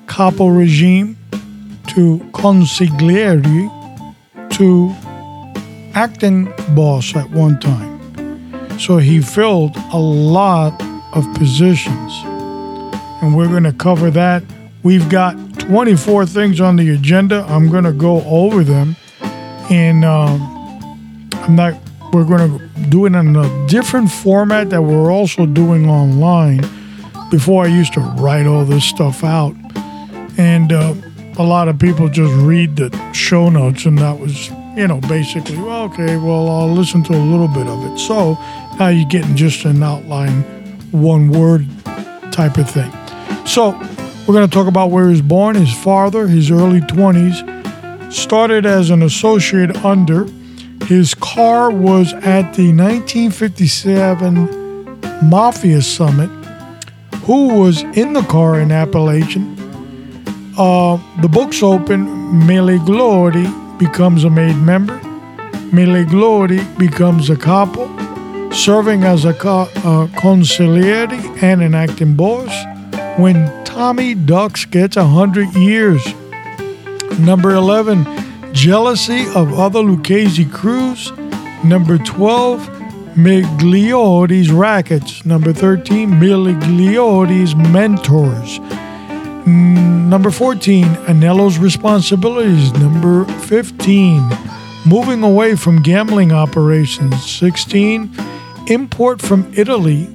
capo 0.07 0.47
regime, 0.47 1.19
to 1.89 2.21
consigliere, 2.31 3.43
to 4.51 4.95
acting 5.95 6.45
boss 6.77 7.17
at 7.17 7.29
one 7.31 7.59
time. 7.59 8.79
So 8.79 8.99
he 8.99 9.21
filled 9.21 9.77
a 9.93 9.99
lot 9.99 10.81
of 11.13 11.27
positions. 11.35 12.13
And 13.21 13.37
we're 13.37 13.49
going 13.49 13.65
to 13.65 13.73
cover 13.73 14.13
that. 14.13 14.45
We've 14.85 15.09
got 15.09 15.35
24 15.69 16.25
things 16.25 16.63
on 16.63 16.77
the 16.77 16.95
agenda. 16.95 17.45
I'm 17.47 17.71
going 17.71 17.85
to 17.85 17.93
go 17.93 18.23
over 18.25 18.65
them. 18.65 18.97
And 19.71 20.03
um, 20.03 20.41
I'm 21.35 21.57
not, 21.57 21.75
we're 22.11 22.25
going 22.25 22.59
to 22.59 22.89
do 22.89 23.05
it 23.05 23.15
in 23.15 23.37
a 23.37 23.67
different 23.67 24.11
format 24.11 24.71
that 24.71 24.81
we're 24.81 25.13
also 25.13 25.45
doing 25.45 25.91
online. 25.91 26.65
Before 27.31 27.65
I 27.65 27.67
used 27.67 27.93
to 27.93 28.01
write 28.01 28.47
all 28.47 28.65
this 28.65 28.83
stuff 28.83 29.23
out. 29.23 29.55
And 30.39 30.73
uh, 30.73 30.95
a 31.37 31.43
lot 31.43 31.69
of 31.69 31.79
people 31.79 32.09
just 32.09 32.33
read 32.37 32.77
the 32.77 33.13
show 33.13 33.51
notes, 33.51 33.85
and 33.85 33.99
that 33.99 34.19
was, 34.19 34.49
you 34.75 34.89
know, 34.89 35.03
basically, 35.03 35.59
well, 35.59 35.83
okay, 35.83 36.17
well, 36.17 36.49
I'll 36.49 36.73
listen 36.73 37.03
to 37.05 37.13
a 37.13 37.21
little 37.21 37.49
bit 37.49 37.67
of 37.67 37.85
it. 37.85 37.99
So 37.99 38.39
now 38.79 38.89
you're 38.89 39.07
getting 39.11 39.37
just 39.37 39.67
an 39.67 39.83
outline, 39.83 40.45
one 40.93 41.29
word 41.29 41.67
type 42.33 42.57
of 42.57 42.71
thing. 42.71 42.91
So 43.45 43.79
we're 44.29 44.35
going 44.35 44.47
to 44.47 44.55
talk 44.55 44.67
about 44.67 44.91
where 44.91 45.07
he 45.07 45.13
was 45.13 45.23
born, 45.23 45.57
his 45.57 45.73
father, 45.73 46.29
his 46.29 46.51
early 46.51 46.83
20s. 46.83 48.13
Started 48.13 48.67
as 48.67 48.91
an 48.91 49.03
associate 49.03 49.75
under. 49.83 50.27
His 50.85 51.15
car 51.15 51.71
was 51.71 52.13
at 52.13 52.53
the 52.53 52.75
1957 52.75 55.01
Mafia 55.23 55.81
Summit. 55.81 56.29
Who 57.25 57.59
was 57.59 57.81
in 57.97 58.13
the 58.13 58.21
car 58.21 58.61
in 58.61 58.69
Apalachin? 58.69 59.57
Uh, 60.59 60.99
the 61.23 61.29
books 61.29 61.63
open. 61.63 62.07
Migliori 62.47 63.79
becomes 63.79 64.25
a 64.25 64.31
made 64.31 64.57
member. 64.57 64.99
Migliori 65.73 66.79
becomes 66.79 67.31
a 67.31 67.37
capo, 67.37 67.87
serving 68.51 69.05
as 69.05 69.25
a 69.25 69.33
co- 69.33 69.71
uh, 69.77 70.07
consigliere 70.19 71.43
and 71.43 71.63
an 71.63 71.75
acting 71.75 72.15
boss. 72.15 72.53
When 73.19 73.58
Tommy 73.79 74.13
Ducks 74.13 74.65
gets 74.65 74.97
100 74.97 75.55
years. 75.55 76.05
Number 77.21 77.51
11, 77.51 78.05
jealousy 78.53 79.25
of 79.37 79.57
other 79.57 79.81
Lucchese 79.81 80.47
crews. 80.47 81.13
Number 81.63 81.97
12, 81.97 82.67
Migliori's 83.15 84.51
rackets. 84.51 85.25
Number 85.25 85.53
13, 85.53 86.11
Migliori's 86.11 87.55
mentors. 87.55 88.59
Number 89.47 90.33
14, 90.33 90.85
Anello's 91.07 91.59
responsibilities. 91.59 92.73
Number 92.73 93.27
15, 93.27 94.29
moving 94.87 95.23
away 95.23 95.55
from 95.55 95.83
gambling 95.83 96.33
operations. 96.33 97.31
16, 97.31 98.13
import 98.67 99.23
from 99.23 99.49
Italy 99.55 100.09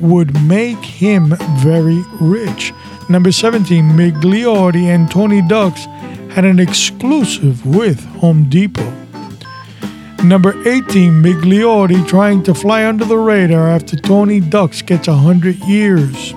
would 0.00 0.34
make 0.42 0.78
him 0.78 1.36
very 1.58 2.02
rich. 2.20 2.72
Number 3.08 3.32
17, 3.32 3.84
Migliori 3.84 4.84
and 4.84 5.10
Tony 5.10 5.42
Ducks 5.42 5.84
had 6.30 6.44
an 6.44 6.58
exclusive 6.58 7.66
with 7.66 8.04
Home 8.16 8.48
Depot. 8.48 8.92
Number 10.22 10.50
18, 10.68 11.12
Migliori 11.22 12.06
trying 12.06 12.42
to 12.44 12.54
fly 12.54 12.86
under 12.86 13.04
the 13.04 13.16
radar 13.16 13.68
after 13.68 13.96
Tony 13.96 14.38
Ducks 14.38 14.82
gets 14.82 15.08
100 15.08 15.56
years. 15.60 16.34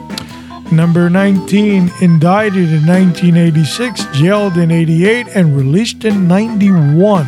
Number 0.72 1.10
19, 1.10 1.92
indicted 2.02 2.70
in 2.70 2.88
1986, 2.88 4.06
jailed 4.14 4.58
in 4.58 4.72
88, 4.72 5.28
and 5.36 5.56
released 5.56 6.06
in 6.06 6.28
91. 6.28 7.28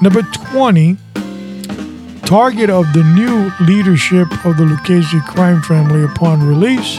Number 0.00 0.22
20, 0.22 0.96
target 2.26 2.70
of 2.70 2.90
the 2.94 3.02
new 3.02 3.50
leadership 3.66 4.26
of 4.46 4.56
the 4.56 4.64
Lucchese 4.64 5.20
crime 5.26 5.60
family 5.62 6.04
upon 6.04 6.42
release. 6.42 6.98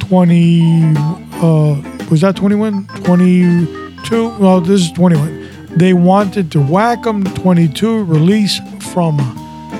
20, 0.00 0.94
uh, 1.34 2.06
was 2.10 2.20
that 2.20 2.34
21? 2.36 2.86
22? 3.04 4.28
Well, 4.38 4.60
this 4.60 4.82
is 4.82 4.92
21. 4.92 5.76
They 5.76 5.92
wanted 5.92 6.50
to 6.52 6.60
whack 6.60 7.06
him. 7.06 7.22
22, 7.24 8.04
release 8.04 8.58
from 8.92 9.16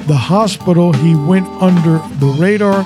the 0.07 0.17
hospital. 0.17 0.93
He 0.93 1.15
went 1.15 1.49
under 1.61 1.99
the 2.21 2.37
radar. 2.39 2.85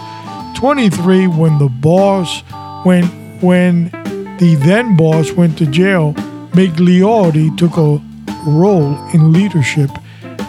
23, 0.56 1.26
when 1.26 1.58
the 1.58 1.68
boss, 1.68 2.42
when, 2.84 3.04
when 3.40 3.90
the 4.38 4.56
then 4.60 4.96
boss 4.96 5.32
went 5.32 5.58
to 5.58 5.66
jail, 5.66 6.14
Migliori 6.52 7.56
took 7.58 7.76
a 7.76 8.00
role 8.48 8.96
in 9.12 9.32
leadership. 9.32 9.90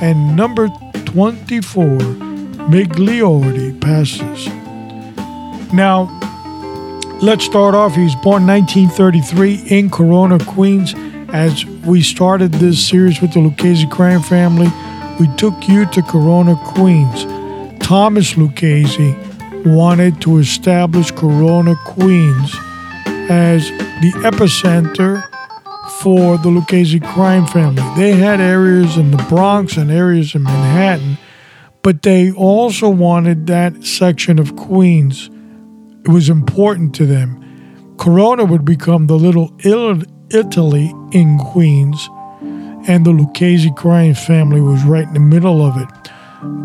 And 0.01 0.35
number 0.35 0.69
24, 1.11 1.83
Migliori 2.71 3.79
passes. 3.81 4.47
Now, 5.73 6.07
let's 7.21 7.43
start 7.43 7.75
off. 7.75 7.95
He 7.95 8.03
was 8.03 8.15
born 8.15 8.47
1933 8.47 9.63
in 9.77 9.89
Corona, 9.89 10.39
Queens. 10.45 10.95
As 11.33 11.65
we 11.85 12.01
started 12.01 12.53
this 12.53 12.87
series 12.87 13.21
with 13.21 13.33
the 13.33 13.41
Lucchese 13.41 13.87
crime 13.87 14.21
family, 14.21 14.71
we 15.19 15.27
took 15.35 15.67
you 15.67 15.85
to 15.87 16.01
Corona, 16.01 16.55
Queens. 16.63 17.25
Thomas 17.85 18.37
Lucchese 18.37 19.13
wanted 19.65 20.21
to 20.21 20.37
establish 20.37 21.11
Corona, 21.11 21.75
Queens 21.83 22.55
as 23.29 23.69
the 23.99 24.13
epicenter 24.23 25.30
for 26.01 26.37
the 26.39 26.49
Lucchese 26.49 26.99
crime 26.99 27.45
family. 27.45 27.83
They 27.95 28.13
had 28.13 28.41
areas 28.41 28.97
in 28.97 29.11
the 29.11 29.23
Bronx 29.29 29.77
and 29.77 29.91
areas 29.91 30.33
in 30.33 30.43
Manhattan, 30.43 31.17
but 31.83 32.01
they 32.01 32.31
also 32.31 32.89
wanted 32.89 33.45
that 33.47 33.83
section 33.83 34.39
of 34.39 34.55
Queens. 34.55 35.29
It 36.03 36.09
was 36.09 36.27
important 36.27 36.95
to 36.95 37.05
them. 37.05 37.95
Corona 37.97 38.45
would 38.45 38.65
become 38.65 39.05
the 39.05 39.15
little 39.15 39.55
Italy 40.31 40.91
in 41.11 41.37
Queens, 41.37 42.09
and 42.87 43.05
the 43.05 43.11
Lucchese 43.11 43.71
crime 43.77 44.15
family 44.15 44.59
was 44.59 44.83
right 44.83 45.07
in 45.07 45.13
the 45.13 45.19
middle 45.19 45.63
of 45.63 45.77
it. 45.77 45.87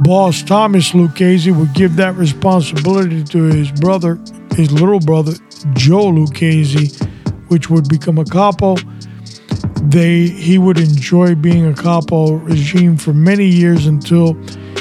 Boss 0.02 0.42
Thomas 0.42 0.94
Lucchese 0.94 1.50
would 1.50 1.74
give 1.74 1.96
that 1.96 2.14
responsibility 2.14 3.22
to 3.24 3.42
his 3.42 3.70
brother, 3.72 4.18
his 4.54 4.72
little 4.72 5.00
brother, 5.00 5.34
Joe 5.74 6.06
Lucchese, 6.06 6.96
which 7.48 7.68
would 7.68 7.86
become 7.90 8.16
a 8.16 8.24
capo. 8.24 8.76
They 9.90 10.26
he 10.26 10.58
would 10.58 10.78
enjoy 10.78 11.34
being 11.34 11.66
a 11.66 11.74
capo 11.74 12.32
regime 12.32 12.96
for 12.96 13.12
many 13.12 13.46
years 13.46 13.86
until 13.86 14.34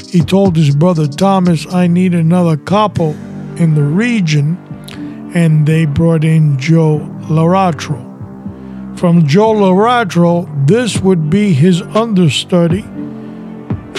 he 0.09 0.21
told 0.21 0.55
his 0.55 0.75
brother 0.75 1.07
Thomas, 1.07 1.65
I 1.74 1.88
need 1.88 2.13
another 2.13 2.57
capo 2.57 3.12
in 3.57 3.75
the 3.75 3.83
region, 3.83 4.57
and 5.35 5.67
they 5.67 5.85
brought 5.85 6.24
in 6.24 6.57
Joe 6.57 7.00
Laratro. 7.29 8.00
From 8.97 9.27
Joe 9.27 9.53
Laratro, 9.53 10.47
this 10.67 11.00
would 11.01 11.29
be 11.29 11.53
his 11.53 11.81
understudy, 11.81 12.83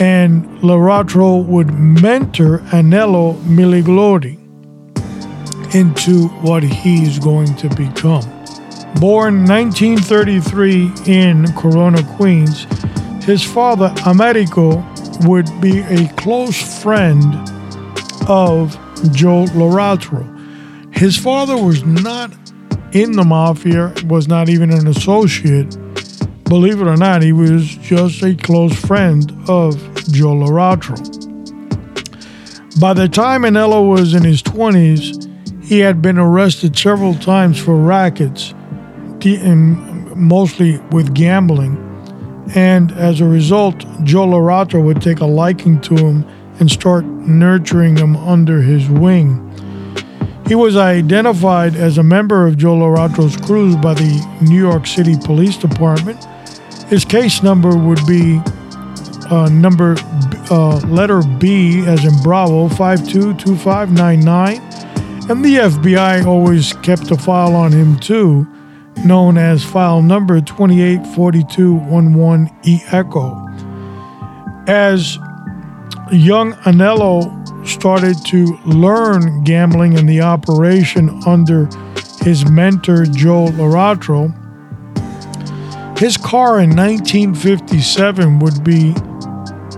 and 0.00 0.44
Laratro 0.62 1.44
would 1.46 1.72
mentor 1.72 2.58
Anello 2.72 3.34
Miliglori. 3.44 4.38
into 5.74 6.28
what 6.42 6.62
he's 6.62 7.18
going 7.18 7.54
to 7.56 7.68
become. 7.70 8.35
Born 9.00 9.44
1933 9.44 10.92
in 11.06 11.52
Corona, 11.52 12.02
Queens, 12.16 12.66
his 13.24 13.42
father, 13.42 13.94
Americo, 14.06 14.82
would 15.22 15.48
be 15.60 15.80
a 15.80 16.08
close 16.14 16.82
friend 16.82 17.34
of 18.26 18.72
Joe 19.12 19.44
Loratro. 19.54 20.24
His 20.94 21.18
father 21.18 21.62
was 21.62 21.84
not 21.84 22.32
in 22.92 23.12
the 23.12 23.24
mafia, 23.24 23.92
was 24.06 24.28
not 24.28 24.48
even 24.48 24.70
an 24.70 24.86
associate. 24.86 25.76
Believe 26.44 26.80
it 26.80 26.86
or 26.86 26.96
not, 26.96 27.20
he 27.20 27.32
was 27.32 27.66
just 27.66 28.22
a 28.22 28.34
close 28.34 28.74
friend 28.74 29.30
of 29.46 29.76
Joe 30.10 30.34
Loratro. 30.34 30.96
By 32.80 32.94
the 32.94 33.08
time 33.08 33.42
Anello 33.42 33.88
was 33.88 34.14
in 34.14 34.22
his 34.22 34.42
20s, 34.42 35.64
he 35.64 35.80
had 35.80 36.00
been 36.00 36.18
arrested 36.18 36.78
several 36.78 37.14
times 37.14 37.58
for 37.58 37.76
rackets, 37.76 38.54
mostly 40.14 40.78
with 40.92 41.14
gambling. 41.14 41.82
And 42.54 42.92
as 42.92 43.20
a 43.20 43.24
result, 43.24 43.80
Joe 44.04 44.26
Larato 44.26 44.80
would 44.82 45.02
take 45.02 45.18
a 45.20 45.26
liking 45.26 45.80
to 45.82 45.96
him 45.96 46.24
and 46.60 46.70
start 46.70 47.04
nurturing 47.04 47.96
him 47.96 48.16
under 48.16 48.62
his 48.62 48.88
wing. 48.88 49.42
He 50.46 50.54
was 50.54 50.76
identified 50.76 51.74
as 51.74 51.98
a 51.98 52.04
member 52.04 52.46
of 52.46 52.56
Joe 52.56 52.76
Larato's 52.76 53.36
crews 53.36 53.74
by 53.76 53.94
the 53.94 54.38
New 54.42 54.58
York 54.58 54.86
City 54.86 55.16
Police 55.24 55.56
Department. 55.56 56.24
His 56.88 57.04
case 57.04 57.42
number 57.42 57.76
would 57.76 58.06
be 58.06 58.40
uh, 59.28 59.48
number 59.48 59.96
uh, 60.50 60.76
letter 60.86 61.22
B 61.38 61.84
as 61.84 62.04
in 62.04 62.22
Bravo 62.22 62.68
522599 62.68 64.66
and 65.28 65.44
the 65.44 65.56
FBI 65.56 66.24
always 66.24 66.72
kept 66.74 67.10
a 67.10 67.16
file 67.16 67.56
on 67.56 67.72
him 67.72 67.98
too, 67.98 68.46
known 69.04 69.36
as 69.38 69.64
file 69.64 70.02
number 70.02 70.40
284211E 70.40 72.92
Echo. 72.92 73.46
As 74.66 75.16
young 76.12 76.52
Anello 76.64 77.30
started 77.66 78.16
to 78.26 78.58
learn 78.64 79.42
gambling 79.44 79.98
and 79.98 80.08
the 80.08 80.20
operation 80.20 81.20
under 81.26 81.68
his 82.22 82.48
mentor 82.48 83.04
Joe 83.04 83.48
Loratro, 83.52 84.32
his 85.98 86.16
car 86.16 86.60
in 86.60 86.76
1957 86.76 88.38
would 88.40 88.62
be 88.62 88.94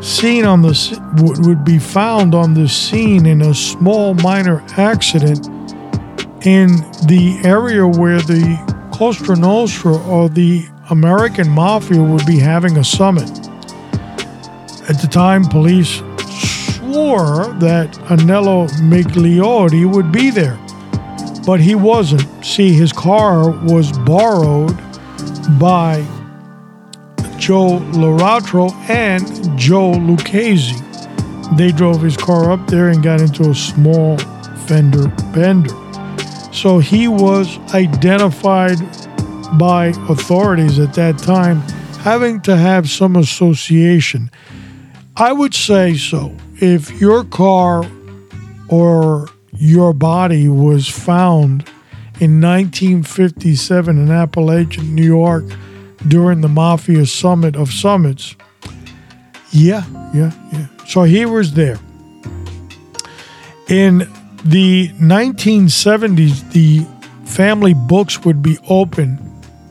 seen 0.00 0.44
on 0.44 0.62
the 0.62 1.38
would 1.40 1.64
be 1.64 1.78
found 1.78 2.34
on 2.34 2.54
the 2.54 2.68
scene 2.68 3.26
in 3.26 3.42
a 3.42 3.54
small 3.54 4.14
minor 4.14 4.64
accident 4.76 5.46
in 6.46 6.68
the 7.06 7.40
area 7.44 7.86
where 7.86 8.20
the 8.20 8.77
Cosa 8.98 9.36
Nostra 9.36 9.96
or 10.08 10.28
the 10.28 10.66
American 10.90 11.48
Mafia 11.48 12.02
would 12.02 12.26
be 12.26 12.36
having 12.36 12.78
a 12.78 12.82
summit. 12.82 13.30
At 14.88 15.00
the 15.00 15.08
time, 15.08 15.44
police 15.44 15.98
swore 16.74 17.54
that 17.60 17.92
Anello 18.08 18.68
Migliori 18.80 19.88
would 19.88 20.10
be 20.10 20.30
there, 20.30 20.58
but 21.46 21.60
he 21.60 21.76
wasn't. 21.76 22.26
See, 22.44 22.72
his 22.72 22.92
car 22.92 23.50
was 23.66 23.96
borrowed 23.98 24.76
by 25.60 26.04
Joe 27.38 27.78
Loratro 27.92 28.72
and 28.90 29.56
Joe 29.56 29.92
Lucchese. 29.92 30.74
They 31.52 31.70
drove 31.70 32.02
his 32.02 32.16
car 32.16 32.50
up 32.50 32.66
there 32.66 32.88
and 32.88 33.00
got 33.00 33.20
into 33.20 33.48
a 33.50 33.54
small 33.54 34.18
fender 34.66 35.06
bender. 35.32 35.87
So 36.58 36.80
he 36.80 37.06
was 37.06 37.56
identified 37.72 38.78
by 39.60 39.92
authorities 40.08 40.80
at 40.80 40.92
that 40.94 41.16
time 41.16 41.60
having 42.00 42.40
to 42.40 42.56
have 42.56 42.90
some 42.90 43.14
association. 43.14 44.28
I 45.16 45.32
would 45.32 45.54
say 45.54 45.94
so. 45.94 46.34
If 46.60 47.00
your 47.00 47.22
car 47.22 47.84
or 48.68 49.28
your 49.52 49.92
body 49.92 50.48
was 50.48 50.88
found 50.88 51.62
in 52.18 52.40
1957 52.40 53.96
in 53.96 54.08
Apalachin, 54.08 54.90
New 54.90 55.04
York, 55.04 55.44
during 56.08 56.40
the 56.40 56.48
Mafia 56.48 57.06
Summit 57.06 57.54
of 57.54 57.70
Summits. 57.70 58.34
Yeah, 59.52 59.84
yeah, 60.12 60.32
yeah. 60.52 60.66
So 60.88 61.04
he 61.04 61.24
was 61.24 61.54
there. 61.54 61.78
In 63.68 64.08
the 64.44 64.88
1970s, 65.00 66.52
the 66.52 66.86
family 67.24 67.74
books 67.74 68.24
would 68.24 68.42
be 68.42 68.58
open 68.68 69.18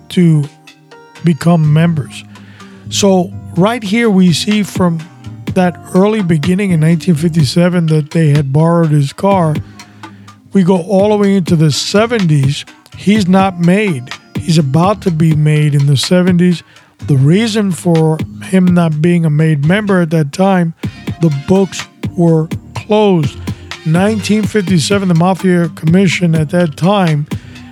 to 0.09 0.43
become 1.23 1.73
members. 1.73 2.23
So, 2.89 3.31
right 3.57 3.83
here, 3.83 4.09
we 4.09 4.33
see 4.33 4.63
from 4.63 4.99
that 5.53 5.75
early 5.95 6.21
beginning 6.21 6.71
in 6.71 6.81
1957 6.81 7.87
that 7.87 8.11
they 8.11 8.29
had 8.29 8.53
borrowed 8.53 8.91
his 8.91 9.11
car. 9.13 9.55
We 10.53 10.63
go 10.63 10.81
all 10.83 11.09
the 11.09 11.17
way 11.17 11.35
into 11.35 11.55
the 11.55 11.67
70s. 11.67 12.69
He's 12.95 13.27
not 13.27 13.59
made 13.59 14.09
he's 14.47 14.57
about 14.57 15.01
to 15.01 15.11
be 15.11 15.35
made 15.35 15.75
in 15.75 15.87
the 15.87 15.93
70s. 15.93 16.63
The 17.07 17.17
reason 17.17 17.73
for 17.73 18.17
him 18.43 18.65
not 18.65 19.01
being 19.01 19.25
a 19.25 19.29
made 19.29 19.65
member 19.65 20.01
at 20.01 20.09
that 20.11 20.31
time, 20.31 20.73
the 21.21 21.35
books 21.49 21.85
were 22.17 22.47
closed. 22.73 23.37
1957, 23.93 25.07
the 25.07 25.13
Mafia 25.13 25.69
Commission 25.69 26.35
at 26.35 26.49
that 26.49 26.75
time 26.75 27.25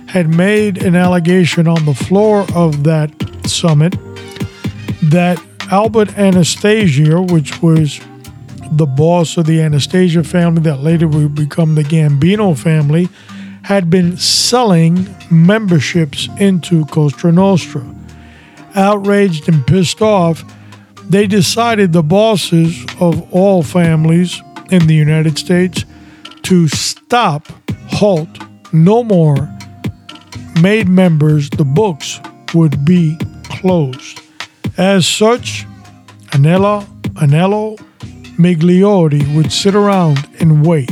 had 0.08 0.28
made 0.34 0.82
an 0.82 0.96
allegation 0.96 1.68
on 1.68 1.84
the 1.84 1.92
floor 1.92 2.46
of 2.54 2.84
that 2.84 3.10
summit 3.46 3.94
that 5.02 5.38
Albert 5.70 6.16
Anastasia, 6.16 7.20
which 7.20 7.60
was 7.60 8.00
the 8.72 8.86
boss 8.86 9.36
of 9.36 9.44
the 9.44 9.60
Anastasia 9.60 10.24
family 10.24 10.62
that 10.62 10.78
later 10.78 11.06
would 11.06 11.34
become 11.34 11.74
the 11.74 11.82
Gambino 11.82 12.56
family, 12.56 13.10
had 13.64 13.90
been 13.90 14.16
selling 14.16 15.14
memberships 15.30 16.30
into 16.38 16.86
Cosa 16.86 17.30
Nostra. 17.30 17.84
Outraged 18.74 19.50
and 19.50 19.66
pissed 19.66 20.00
off, 20.00 20.44
they 21.10 21.26
decided, 21.26 21.92
the 21.92 22.02
bosses 22.02 22.86
of 23.00 23.30
all 23.34 23.62
families 23.62 24.40
in 24.70 24.86
the 24.86 24.94
United 24.94 25.38
States, 25.38 25.84
to 26.46 26.68
stop, 26.68 27.46
halt, 27.88 28.28
no 28.72 29.04
more 29.04 29.36
made 30.60 30.88
members, 30.88 31.50
the 31.50 31.64
books 31.64 32.20
would 32.54 32.84
be 32.84 33.16
closed. 33.44 34.20
As 34.76 35.06
such, 35.06 35.66
Anello, 36.32 36.84
Anello 37.14 37.78
Migliori 38.38 39.34
would 39.36 39.52
sit 39.52 39.74
around 39.74 40.28
and 40.40 40.66
wait 40.66 40.90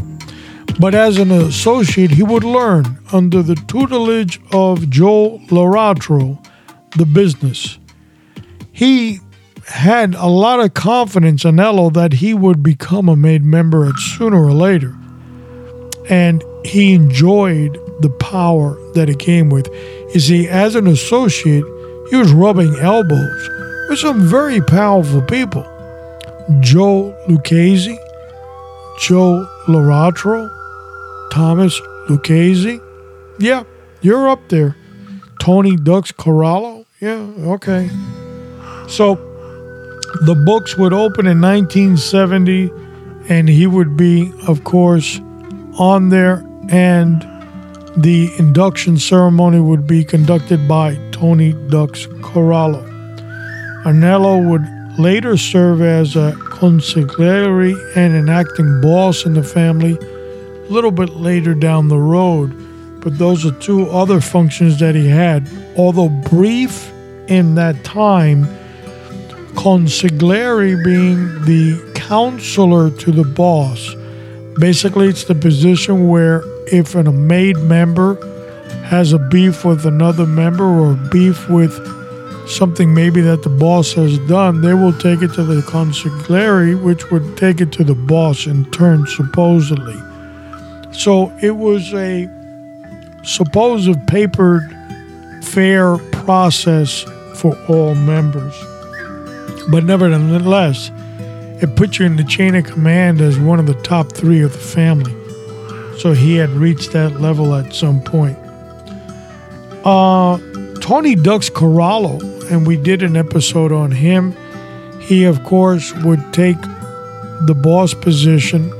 but 0.80 0.94
as 0.94 1.18
an 1.18 1.30
associate, 1.30 2.10
he 2.10 2.22
would 2.22 2.42
learn 2.42 2.98
under 3.12 3.42
the 3.42 3.54
tutelage 3.54 4.40
of 4.52 4.90
Joe 4.90 5.40
Loratro 5.48 6.44
the 6.96 7.06
business. 7.06 7.78
He 8.72 9.20
had 9.66 10.14
a 10.14 10.26
lot 10.26 10.60
of 10.60 10.74
confidence 10.74 11.44
in 11.44 11.60
Ello 11.60 11.90
that 11.90 12.14
he 12.14 12.34
would 12.34 12.62
become 12.62 13.08
a 13.08 13.16
made 13.16 13.44
member 13.44 13.92
sooner 13.96 14.44
or 14.44 14.52
later. 14.52 14.96
And 16.08 16.44
he 16.64 16.94
enjoyed 16.94 17.80
the 18.00 18.10
power 18.10 18.78
that 18.92 19.08
it 19.08 19.18
came 19.18 19.48
with. 19.48 19.68
You 20.12 20.20
see, 20.20 20.48
as 20.48 20.74
an 20.74 20.86
associate, 20.86 21.64
he 22.10 22.16
was 22.16 22.32
rubbing 22.32 22.74
elbows 22.78 23.48
with 23.88 23.98
some 23.98 24.20
very 24.22 24.60
powerful 24.60 25.22
people. 25.22 25.64
Joe 26.60 27.16
Lucchese, 27.28 27.98
Joe 29.00 29.48
Loratro, 29.66 30.50
Thomas 31.32 31.80
Lucchese. 32.08 32.80
Yeah, 33.38 33.64
you're 34.02 34.28
up 34.28 34.40
there. 34.48 34.76
Tony 35.40 35.76
Ducks 35.76 36.12
Corallo. 36.12 36.84
Yeah, 37.00 37.26
okay. 37.54 37.88
So 38.88 39.16
the 40.26 40.34
books 40.46 40.76
would 40.76 40.92
open 40.92 41.26
in 41.26 41.40
1970, 41.40 42.70
and 43.28 43.48
he 43.48 43.66
would 43.66 43.96
be, 43.96 44.32
of 44.46 44.64
course, 44.64 45.20
on 45.78 46.08
there, 46.08 46.44
and 46.68 47.22
the 47.96 48.30
induction 48.38 48.98
ceremony 48.98 49.60
would 49.60 49.86
be 49.86 50.04
conducted 50.04 50.66
by 50.66 50.96
Tony 51.12 51.52
Ducks 51.68 52.06
Corallo. 52.06 52.82
Anello 53.84 54.50
would 54.50 54.98
later 54.98 55.36
serve 55.36 55.82
as 55.82 56.16
a 56.16 56.32
consigliere 56.38 57.74
and 57.96 58.14
an 58.14 58.28
acting 58.28 58.80
boss 58.80 59.26
in 59.26 59.34
the 59.34 59.42
family 59.42 59.98
a 59.98 60.72
little 60.72 60.90
bit 60.90 61.10
later 61.10 61.54
down 61.54 61.88
the 61.88 61.98
road. 61.98 62.50
But 63.00 63.18
those 63.18 63.44
are 63.44 63.52
two 63.60 63.90
other 63.90 64.20
functions 64.20 64.78
that 64.78 64.94
he 64.94 65.08
had. 65.08 65.48
Although 65.76 66.08
brief 66.08 66.90
in 67.28 67.54
that 67.56 67.84
time, 67.84 68.46
consigliere 69.54 70.82
being 70.82 71.42
the 71.44 71.92
counselor 71.94 72.90
to 72.90 73.12
the 73.12 73.24
boss. 73.24 73.94
Basically, 74.58 75.08
it's 75.08 75.24
the 75.24 75.34
position 75.34 76.08
where 76.08 76.42
if 76.68 76.94
a 76.94 77.02
made 77.04 77.56
member 77.58 78.14
has 78.84 79.12
a 79.12 79.18
beef 79.18 79.64
with 79.64 79.84
another 79.84 80.26
member 80.26 80.64
or 80.64 80.94
beef 81.10 81.48
with 81.48 81.74
something 82.48 82.94
maybe 82.94 83.20
that 83.22 83.42
the 83.42 83.48
boss 83.48 83.92
has 83.94 84.18
done, 84.28 84.60
they 84.60 84.74
will 84.74 84.92
take 84.92 85.22
it 85.22 85.32
to 85.34 85.42
the 85.42 85.60
consigliere, 85.62 86.80
which 86.82 87.10
would 87.10 87.36
take 87.36 87.60
it 87.60 87.72
to 87.72 87.84
the 87.84 87.94
boss 87.94 88.46
in 88.46 88.70
turn, 88.70 89.06
supposedly. 89.06 89.98
So 90.92 91.32
it 91.42 91.56
was 91.56 91.92
a 91.94 92.28
supposed 93.24 94.06
papered 94.06 94.62
fair 95.42 95.98
process 96.12 97.02
for 97.34 97.56
all 97.68 97.94
members. 97.94 98.54
But 99.70 99.84
nevertheless, 99.84 100.90
it 101.64 101.76
put 101.76 101.98
you 101.98 102.06
in 102.06 102.16
the 102.16 102.24
chain 102.24 102.54
of 102.54 102.64
command 102.64 103.20
as 103.20 103.38
one 103.38 103.58
of 103.58 103.66
the 103.66 103.74
top 103.74 104.12
three 104.12 104.42
of 104.42 104.52
the 104.52 104.58
family. 104.58 105.12
So 105.98 106.12
he 106.12 106.36
had 106.36 106.50
reached 106.50 106.92
that 106.92 107.20
level 107.20 107.54
at 107.54 107.74
some 107.74 108.00
point. 108.02 108.38
Uh, 109.84 110.38
Tony 110.80 111.14
Ducks 111.14 111.50
Corallo, 111.50 112.20
and 112.50 112.66
we 112.66 112.76
did 112.76 113.02
an 113.02 113.16
episode 113.16 113.72
on 113.72 113.90
him. 113.90 114.36
He, 115.00 115.24
of 115.24 115.42
course, 115.44 115.92
would 116.04 116.32
take 116.32 116.60
the 117.46 117.54
boss 117.54 117.94
position 117.94 118.70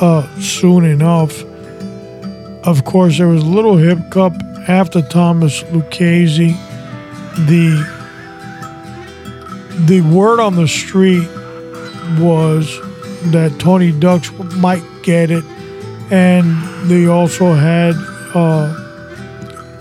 uh, 0.00 0.26
soon 0.40 0.84
enough. 0.84 1.44
Of 2.64 2.84
course, 2.84 3.18
there 3.18 3.28
was 3.28 3.42
a 3.42 3.46
little 3.46 3.76
hiccup 3.76 4.34
after 4.68 5.02
Thomas 5.02 5.62
Lucchese. 5.72 6.52
The 7.46 7.98
the 9.86 10.00
word 10.00 10.40
on 10.40 10.56
the 10.56 10.66
street 10.66 11.28
was 12.18 12.78
that 13.32 13.56
Tony 13.58 13.92
Ducks 13.92 14.30
might 14.56 14.84
get 15.02 15.30
it, 15.30 15.44
and 16.10 16.90
they 16.90 17.06
also 17.06 17.52
had 17.52 17.94
uh, 18.34 18.74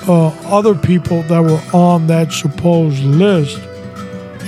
uh, 0.08 0.28
other 0.46 0.76
people 0.76 1.22
that 1.24 1.42
were 1.42 1.62
on 1.74 2.08
that 2.08 2.32
supposed 2.32 3.04
list, 3.04 3.60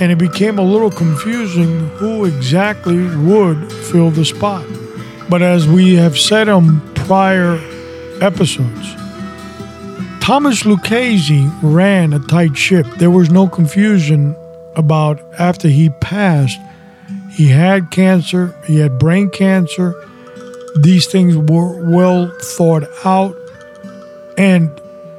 and 0.00 0.10
it 0.10 0.18
became 0.18 0.58
a 0.58 0.62
little 0.62 0.90
confusing 0.90 1.88
who 1.90 2.24
exactly 2.24 3.04
would 3.16 3.72
fill 3.72 4.10
the 4.10 4.24
spot. 4.24 4.66
But 5.28 5.42
as 5.42 5.68
we 5.68 5.94
have 5.94 6.18
said 6.18 6.48
on 6.48 6.80
prior 6.94 7.58
episodes, 8.20 8.94
Thomas 10.20 10.64
Lucchese 10.64 11.48
ran 11.62 12.12
a 12.12 12.18
tight 12.18 12.56
ship. 12.56 12.86
There 12.98 13.10
was 13.10 13.30
no 13.30 13.48
confusion 13.48 14.36
about 14.76 15.20
after 15.38 15.68
he 15.68 15.90
passed. 15.90 16.60
He 17.30 17.48
had 17.48 17.90
cancer, 17.90 18.54
he 18.66 18.78
had 18.78 18.98
brain 18.98 19.30
cancer. 19.30 19.94
These 20.80 21.06
things 21.06 21.36
were 21.36 21.90
well 21.90 22.30
thought 22.40 22.84
out. 23.04 23.36
And 24.36 24.70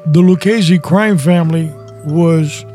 the 0.05 0.21
Lucchese 0.21 0.79
crime 0.79 1.17
family 1.17 1.73
was 2.05 2.65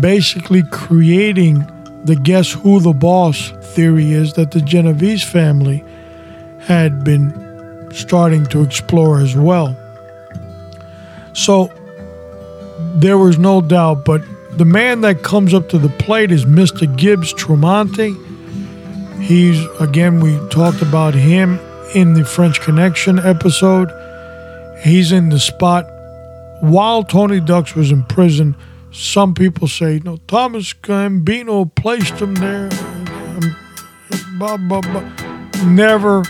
basically 0.00 0.62
creating 0.70 1.66
the 2.04 2.16
guess 2.16 2.52
who 2.52 2.80
the 2.80 2.92
boss 2.92 3.50
theory 3.74 4.12
is 4.12 4.34
that 4.34 4.50
the 4.50 4.60
Genovese 4.60 5.22
family 5.22 5.84
had 6.60 7.04
been 7.04 7.88
starting 7.92 8.44
to 8.46 8.62
explore 8.62 9.20
as 9.20 9.36
well. 9.36 9.76
So 11.32 11.70
there 12.96 13.18
was 13.18 13.38
no 13.38 13.60
doubt, 13.60 14.04
but 14.04 14.22
the 14.56 14.64
man 14.64 15.00
that 15.00 15.22
comes 15.22 15.52
up 15.52 15.68
to 15.70 15.78
the 15.78 15.88
plate 15.88 16.30
is 16.30 16.44
Mr. 16.44 16.94
Gibbs 16.96 17.32
Tramunti. 17.34 18.14
He's, 19.20 19.64
again, 19.80 20.20
we 20.20 20.36
talked 20.48 20.82
about 20.82 21.14
him 21.14 21.58
in 21.94 22.14
the 22.14 22.24
French 22.24 22.60
Connection 22.60 23.18
episode. 23.18 23.90
He's 24.82 25.12
in 25.12 25.28
the 25.28 25.38
spot 25.38 25.86
while 26.60 27.04
Tony 27.04 27.40
Ducks 27.40 27.74
was 27.74 27.90
in 27.90 28.04
prison. 28.04 28.56
Some 28.92 29.34
people 29.34 29.66
say, 29.68 30.00
no, 30.04 30.18
Thomas 30.28 30.72
Gambino 30.72 31.74
placed 31.74 32.14
him 32.14 32.34
there. 32.34 32.68
Blah, 34.38 34.56
blah, 34.56 34.80
blah. 34.80 35.00
Never, 35.64 36.22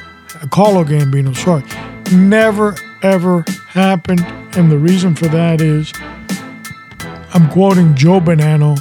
Carlo 0.50 0.84
Gambino, 0.84 1.34
sorry. 1.36 1.64
Never, 2.16 2.76
ever 3.02 3.44
happened. 3.68 4.24
And 4.56 4.70
the 4.70 4.78
reason 4.78 5.14
for 5.14 5.26
that 5.28 5.60
is 5.60 5.92
I'm 7.34 7.50
quoting 7.50 7.94
Joe 7.94 8.20
Bonanno. 8.20 8.80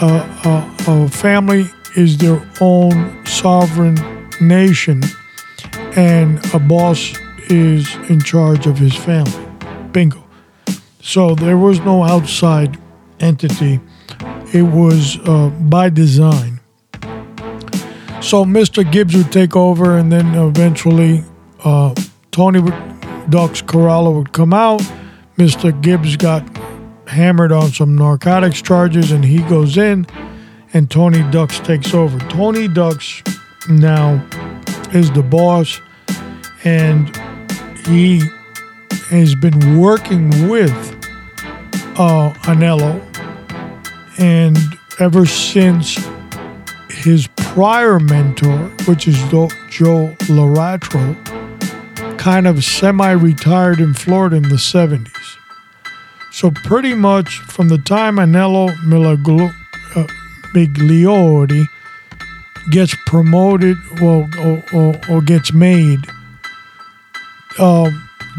Uh, 0.00 0.26
uh, 0.44 0.74
a 0.86 1.08
family 1.10 1.66
is 1.96 2.18
their 2.18 2.40
own 2.60 3.24
sovereign 3.26 3.96
nation, 4.40 5.02
and 5.96 6.44
a 6.54 6.58
boss 6.58 7.12
is 7.48 7.94
in 8.08 8.20
charge 8.20 8.66
of 8.66 8.78
his 8.78 8.94
family. 8.94 9.46
Bingo. 9.92 10.24
So 11.02 11.34
there 11.34 11.56
was 11.56 11.80
no 11.80 12.04
outside 12.04 12.78
entity, 13.18 13.80
it 14.52 14.62
was 14.62 15.18
uh, 15.26 15.48
by 15.60 15.88
design. 15.90 16.60
So 18.20 18.44
Mr. 18.44 18.90
Gibbs 18.90 19.16
would 19.16 19.32
take 19.32 19.56
over, 19.56 19.96
and 19.96 20.12
then 20.12 20.34
eventually 20.34 21.24
uh, 21.64 21.94
Tony 22.30 22.60
Ducks 23.30 23.62
Corallo 23.62 24.16
would 24.16 24.32
come 24.32 24.52
out. 24.52 24.82
Mr. 25.36 25.78
Gibbs 25.80 26.16
got 26.16 26.44
hammered 27.08 27.50
on 27.50 27.70
some 27.72 27.96
narcotics 27.96 28.60
charges, 28.60 29.10
and 29.10 29.24
he 29.24 29.38
goes 29.42 29.78
in, 29.78 30.06
and 30.72 30.90
Tony 30.90 31.22
Ducks 31.30 31.60
takes 31.60 31.94
over. 31.94 32.18
Tony 32.28 32.68
Ducks 32.68 33.22
now 33.68 34.24
is 34.92 35.10
the 35.12 35.22
boss, 35.22 35.80
and 36.64 37.14
he 37.86 38.22
has 39.08 39.34
been 39.34 39.78
working 39.78 40.48
with 40.48 40.72
uh, 41.98 42.32
Anello, 42.42 43.00
and 44.18 44.56
ever 44.98 45.26
since 45.26 45.98
his 46.90 47.26
prior 47.36 47.98
mentor, 47.98 48.68
which 48.86 49.08
is 49.08 49.18
Joe 49.30 50.14
Laratro, 50.28 51.16
kind 52.18 52.46
of 52.46 52.62
semi 52.62 53.10
retired 53.10 53.80
in 53.80 53.94
Florida 53.94 54.36
in 54.36 54.42
the 54.44 54.56
70s. 54.56 55.10
So 56.32 56.50
pretty 56.50 56.94
much 56.94 57.38
from 57.38 57.68
the 57.68 57.78
time 57.78 58.16
Anello 58.16 58.70
Milaglo, 58.84 59.52
uh, 59.96 60.06
Migliori 60.54 61.64
gets 62.70 62.94
promoted 63.06 63.76
or, 64.00 64.28
or, 64.38 64.62
or, 64.72 65.00
or 65.10 65.22
gets 65.22 65.52
made, 65.52 66.00
uh, 67.58 67.90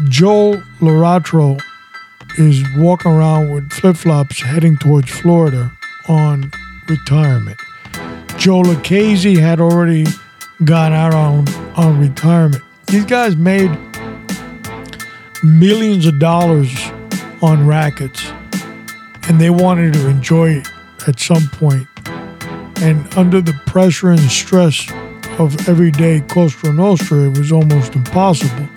Joe 0.08 0.62
Loratro 0.80 1.60
is 2.38 2.62
walking 2.76 3.12
around 3.12 3.50
with 3.50 3.70
flip 3.72 3.96
flops 3.96 4.40
heading 4.40 4.76
towards 4.76 5.10
Florida 5.10 5.70
on 6.08 6.50
retirement. 6.88 7.58
Joe 8.38 8.60
Lucchese 8.60 9.38
had 9.38 9.60
already 9.60 10.06
gone 10.64 10.92
out 10.92 11.14
on, 11.14 11.46
on 11.76 12.00
retirement. 12.00 12.62
These 12.86 13.04
guys 13.04 13.36
made 13.36 13.70
millions 15.42 16.06
of 16.06 16.18
dollars 16.18 16.72
on 17.42 17.66
rackets 17.66 18.32
and 19.28 19.40
they 19.40 19.50
wanted 19.50 19.92
to 19.94 20.08
enjoy 20.08 20.50
it 20.50 20.68
at 21.06 21.18
some 21.20 21.48
point. 21.48 21.86
And 22.82 23.16
under 23.16 23.40
the 23.40 23.54
pressure 23.66 24.10
and 24.10 24.20
stress 24.20 24.90
of 25.38 25.68
everyday 25.68 26.20
Cosa 26.20 26.72
Nostra, 26.72 27.30
it 27.30 27.38
was 27.38 27.52
almost 27.52 27.94
impossible. 27.94 28.68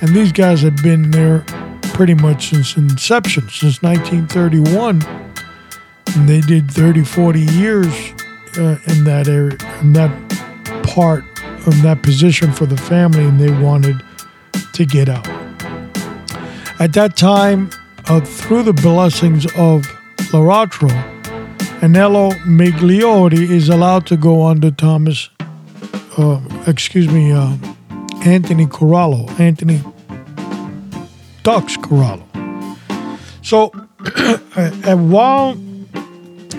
And 0.00 0.14
these 0.14 0.32
guys 0.32 0.62
had 0.62 0.82
been 0.82 1.10
there 1.10 1.44
pretty 1.92 2.14
much 2.14 2.48
since 2.50 2.76
inception, 2.76 3.48
since 3.50 3.82
1931. 3.82 5.02
And 6.14 6.28
they 6.28 6.40
did 6.40 6.70
30, 6.70 7.04
40 7.04 7.40
years 7.40 8.12
uh, 8.56 8.78
in 8.86 9.04
that 9.04 9.28
area, 9.28 9.58
in 9.80 9.92
that 9.92 10.10
part 10.84 11.24
in 11.66 11.82
that 11.82 12.02
position 12.02 12.52
for 12.52 12.66
the 12.66 12.76
family, 12.76 13.24
and 13.24 13.38
they 13.38 13.50
wanted 13.62 14.02
to 14.72 14.84
get 14.84 15.08
out. 15.08 15.26
At 16.80 16.92
that 16.94 17.16
time, 17.16 17.70
uh, 18.06 18.20
through 18.20 18.64
the 18.64 18.72
blessings 18.72 19.46
of 19.56 19.86
Loratro, 20.32 20.90
Anello 21.82 22.30
Migliori 22.44 23.50
is 23.50 23.68
allowed 23.68 24.06
to 24.06 24.16
go 24.16 24.44
under 24.44 24.70
Thomas, 24.70 25.30
uh, 26.16 26.40
excuse 26.68 27.08
me, 27.08 27.32
uh, 27.32 27.56
Anthony 28.24 28.66
Corallo, 28.66 29.28
Anthony 29.40 29.80
Ducks 31.42 31.76
Corallo. 31.76 32.22
So, 33.42 33.72
and 34.86 35.10
while 35.10 35.54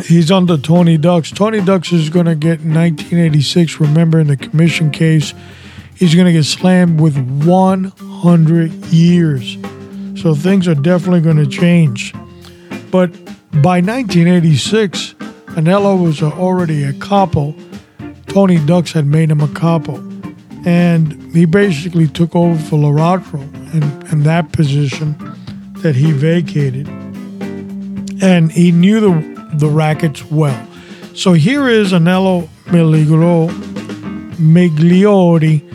he's 0.03 0.29
under 0.29 0.57
Tony 0.57 0.97
Ducks, 0.97 1.31
Tony 1.31 1.61
Ducks 1.61 1.93
is 1.93 2.09
going 2.09 2.25
to 2.25 2.35
get 2.35 2.59
1986, 2.59 3.79
remember 3.79 4.19
in 4.19 4.27
the 4.27 4.35
commission 4.35 4.91
case, 4.91 5.33
he's 5.95 6.15
going 6.15 6.27
to 6.27 6.33
get 6.33 6.43
slammed 6.43 6.99
with 6.99 7.15
100 7.45 8.71
years. 8.87 9.57
So 10.21 10.35
things 10.35 10.67
are 10.67 10.75
definitely 10.75 11.21
going 11.21 11.37
to 11.37 11.47
change. 11.47 12.13
But 12.91 13.09
by 13.61 13.81
1986, 13.81 15.13
Anello 15.55 16.01
was 16.01 16.23
already 16.23 16.83
a 16.83 16.93
capo. 16.93 17.53
Tony 18.25 18.57
Ducks 18.65 18.91
had 18.91 19.05
made 19.05 19.29
him 19.29 19.41
a 19.41 19.47
capo. 19.49 19.97
And 20.65 21.13
he 21.35 21.45
basically 21.45 22.07
took 22.07 22.35
over 22.35 22.59
for 22.59 22.77
Laratro 22.77 23.41
in, 23.73 24.23
that 24.23 24.51
position 24.53 25.15
that 25.77 25.95
he 25.95 26.11
vacated. 26.11 26.87
And 28.23 28.51
he 28.51 28.71
knew 28.71 28.99
the, 28.99 29.49
the 29.55 29.67
rackets 29.67 30.23
well. 30.25 30.67
So 31.13 31.33
here 31.33 31.69
is 31.69 31.93
Anello 31.93 32.47
Miligro, 32.65 33.49
Migliori 34.37 35.69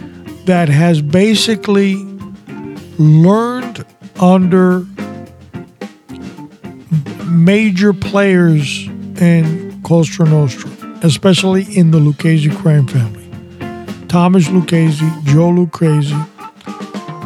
that 0.46 0.68
has 0.68 1.00
basically 1.00 1.94
learned 2.98 3.84
under 4.20 4.84
major 7.44 7.92
players 7.92 8.86
in 9.20 9.80
Cosa 9.82 10.24
Nostra, 10.24 10.70
especially 11.02 11.64
in 11.76 11.90
the 11.90 11.98
Lucchese 11.98 12.50
crime 12.50 12.86
family. 12.86 13.24
Thomas 14.08 14.50
Lucchese, 14.50 15.04
Joe 15.24 15.50
Lucchese, 15.50 16.14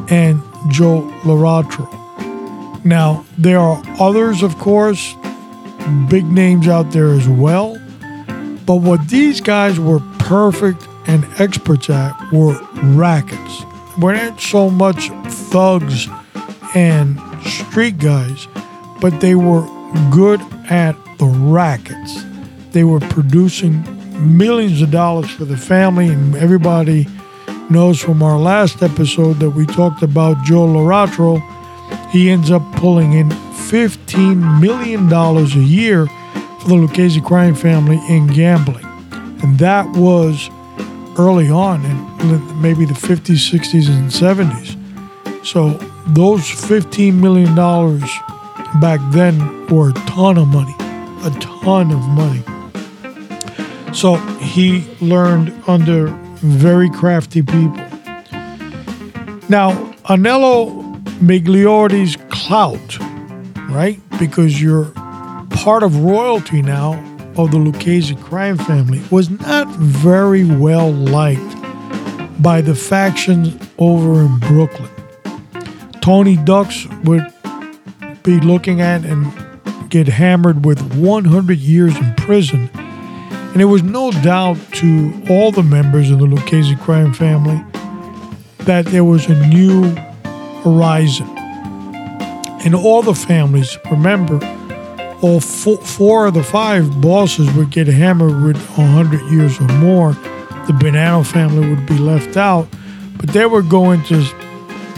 and 0.09 0.43
Joe 0.71 1.11
Laratro. 1.23 1.89
Now, 2.85 3.25
there 3.39 3.59
are 3.59 3.83
others, 4.01 4.43
of 4.43 4.59
course, 4.59 5.15
big 6.09 6.25
names 6.25 6.69
out 6.69 6.91
there 6.91 7.11
as 7.13 7.29
well. 7.29 7.79
But 8.67 8.77
what 8.77 9.09
these 9.09 9.41
guys 9.41 9.79
were 9.79 10.01
perfect 10.19 10.87
and 11.07 11.25
experts 11.39 11.91
at 11.91 12.13
were 12.33 12.61
rackets. 12.95 13.63
We're 13.99 14.15
not 14.15 14.41
so 14.41 14.71
much 14.71 15.11
thugs 15.51 16.09
and 16.75 17.21
street 17.45 17.99
guys, 17.99 18.47
but 19.01 19.21
they 19.21 19.35
were 19.35 19.67
good 20.11 20.41
at 20.71 20.93
the 21.19 21.27
rackets. 21.27 22.25
They 22.73 22.85
were 22.85 23.01
producing 23.01 23.85
millions 24.37 24.81
of 24.83 24.91
dollars 24.91 25.31
for 25.31 25.45
the 25.45 25.57
family, 25.57 26.09
and 26.09 26.35
everybody 26.37 27.07
knows 27.71 28.01
from 28.01 28.23
our 28.23 28.39
last 28.39 28.83
episode 28.83 29.35
that 29.35 29.51
we 29.51 29.67
talked 29.67 30.03
about 30.03 30.43
Joe 30.45 30.67
Laratro. 30.67 31.41
He 32.11 32.31
ends 32.31 32.51
up 32.51 32.63
pulling 32.77 33.13
in 33.15 33.29
$15 33.29 34.61
million 34.61 35.13
a 35.13 35.45
year 35.67 36.07
for 36.61 36.69
the 36.69 36.75
Lucchese 36.75 37.21
crime 37.21 37.55
family 37.55 38.01
in 38.09 38.27
gambling. 38.27 38.85
And 39.43 39.59
that 39.59 39.89
was 39.97 40.51
early 41.19 41.51
on 41.51 41.85
in 41.85 42.61
maybe 42.63 42.85
the 42.85 42.95
50s, 42.95 43.51
60s, 43.51 43.89
and 43.89 44.11
70s. 44.11 45.47
So 45.47 45.71
those 46.09 46.43
$15 46.43 47.15
million 47.15 47.55
back 48.81 49.01
then 49.13 49.67
were 49.67 49.91
a 49.91 49.93
ton 50.07 50.39
of 50.39 50.49
money, 50.49 50.75
a 51.25 51.31
ton 51.41 51.91
of 51.93 52.01
money. 52.09 52.43
So 53.93 54.17
he 54.39 54.85
learned 55.01 55.53
under 55.67 56.09
very 56.37 56.91
crafty 56.91 57.43
people. 57.43 57.77
Now, 59.49 59.73
Anello 60.05 60.83
Migliori's 61.21 62.17
clout, 62.31 62.99
right? 63.71 64.01
Because 64.19 64.61
you're 64.61 64.87
part 65.51 65.83
of 65.83 66.03
royalty 66.03 66.63
now 66.63 66.95
of 67.37 67.51
the 67.51 67.59
Lucchese 67.59 68.15
crime 68.17 68.59
family, 68.59 69.01
was 69.11 69.31
not 69.31 69.69
very 69.69 70.45
well 70.45 70.93
liked 70.93 71.57
by 72.43 72.61
the 72.61 72.75
factions 72.75 73.57
over 73.79 74.23
in 74.23 74.39
Brooklyn. 74.41 74.91
Tony 76.01 76.37
Ducks 76.37 76.87
would 77.05 77.33
be 78.23 78.41
looking 78.41 78.81
at 78.81 79.05
and 79.05 79.33
get 79.91 80.09
hammered 80.09 80.65
with 80.65 80.81
100 80.95 81.59
years 81.59 81.97
in 81.97 82.15
prison 82.15 82.71
and 83.53 83.61
it 83.61 83.67
was 83.67 83.83
no 83.83 84.11
doubt 84.11 84.57
to 84.73 85.13
all 85.29 85.53
the 85.53 85.63
members 85.63 86.11
of 86.11 86.19
the 86.21 86.25
Lucchese 86.25 86.75
crime 86.77 87.13
family 87.13 87.63
that 88.61 88.87
there 88.87 89.05
was 89.05 89.27
a 89.27 89.47
new 89.47 89.95
horizon. 90.63 91.29
In 92.65 92.75
all 92.75 93.03
the 93.03 93.15
families, 93.15 93.77
remember, 93.91 94.37
all 95.21 95.39
four, 95.39 95.77
four 95.77 96.27
of 96.29 96.35
the 96.35 96.43
five 96.43 97.03
bosses 97.03 97.53
would 97.53 97.71
get 97.71 97.89
hammered 97.89 98.43
with 98.43 98.57
100 98.79 99.21
years 99.31 99.61
or 99.61 99.69
more. 99.75 100.13
The 100.67 100.73
Bonanno 100.73 101.27
family 101.27 101.69
would 101.69 101.85
be 101.85 101.99
left 101.99 102.39
out, 102.39 102.67
but 103.19 103.35
they 103.35 103.45
were 103.45 103.61
going 103.61 104.03
to 104.05 104.25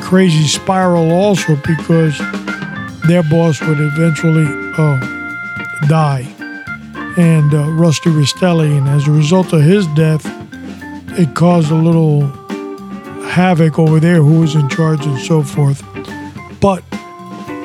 crazy 0.00 0.46
spiral 0.46 1.10
also 1.10 1.56
because 1.56 2.20
their 3.06 3.22
boss 3.22 3.60
would 3.60 3.80
eventually 3.80 4.46
uh, 4.78 4.98
die 5.88 6.26
and 7.16 7.54
uh, 7.54 7.70
Rusty 7.72 8.10
Rastelli. 8.10 8.78
And 8.78 8.88
as 8.88 9.06
a 9.06 9.10
result 9.10 9.52
of 9.52 9.62
his 9.62 9.86
death, 9.88 10.24
it 11.18 11.34
caused 11.34 11.70
a 11.70 11.74
little 11.74 12.26
havoc 13.28 13.78
over 13.78 14.00
there 14.00 14.22
who 14.22 14.40
was 14.40 14.54
in 14.54 14.68
charge 14.68 15.04
and 15.06 15.18
so 15.20 15.42
forth. 15.42 15.82
But 16.60 16.82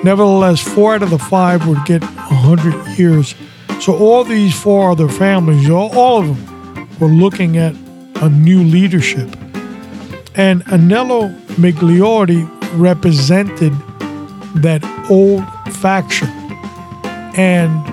nevertheless, 0.03 0.59
four 0.61 0.95
out 0.95 1.03
of 1.03 1.09
the 1.09 1.19
five 1.19 1.67
would 1.67 1.83
get 1.85 2.01
100 2.01 2.97
years. 2.97 3.35
So 3.79 3.95
all 3.97 4.23
these 4.23 4.59
four 4.59 4.91
other 4.91 5.07
families, 5.07 5.69
all, 5.69 5.97
all 5.97 6.21
of 6.21 6.27
them, 6.27 6.89
were 6.99 7.07
looking 7.07 7.57
at 7.57 7.73
a 8.21 8.29
new 8.29 8.63
leadership. 8.63 9.29
And 10.35 10.63
Anello 10.65 11.33
Migliori 11.55 12.47
represented 12.77 13.73
that 14.61 14.83
old 15.09 15.43
faction. 15.75 16.29
And 17.37 17.85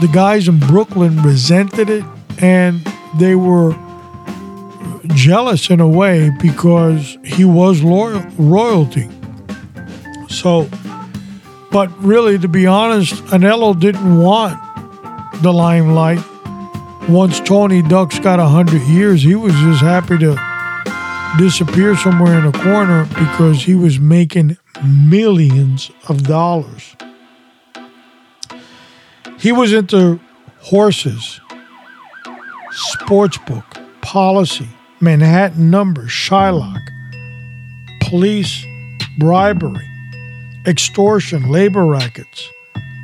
the 0.00 0.10
guys 0.12 0.48
in 0.48 0.58
Brooklyn 0.58 1.22
resented 1.22 1.88
it 1.88 2.04
and 2.40 2.86
they 3.18 3.34
were 3.34 3.76
jealous 5.08 5.70
in 5.70 5.80
a 5.80 5.88
way 5.88 6.30
because 6.40 7.16
he 7.24 7.44
was 7.44 7.82
loyal, 7.82 8.20
royalty. 8.36 9.08
So, 10.28 10.68
but 11.70 11.96
really, 12.02 12.38
to 12.38 12.48
be 12.48 12.66
honest, 12.66 13.14
Anello 13.26 13.78
didn't 13.78 14.18
want 14.18 14.60
the 15.42 15.52
limelight. 15.52 16.20
Once 17.08 17.38
Tony 17.40 17.82
Ducks 17.82 18.18
got 18.18 18.38
100 18.38 18.80
years, 18.82 19.22
he 19.22 19.34
was 19.34 19.52
just 19.54 19.82
happy 19.82 20.18
to 20.18 20.36
disappear 21.38 21.96
somewhere 21.96 22.38
in 22.38 22.46
a 22.46 22.52
corner 22.52 23.04
because 23.06 23.62
he 23.62 23.74
was 23.74 23.98
making 23.98 24.56
millions 24.84 25.90
of 26.08 26.22
dollars. 26.24 26.96
He 29.38 29.52
was 29.52 29.72
into 29.72 30.20
horses, 30.60 31.40
sportsbook, 32.72 33.64
policy, 34.00 34.68
Manhattan 35.00 35.70
numbers, 35.70 36.10
Shylock, 36.10 36.80
police, 38.00 38.64
bribery, 39.18 39.88
extortion, 40.66 41.50
labor 41.50 41.84
rackets, 41.84 42.50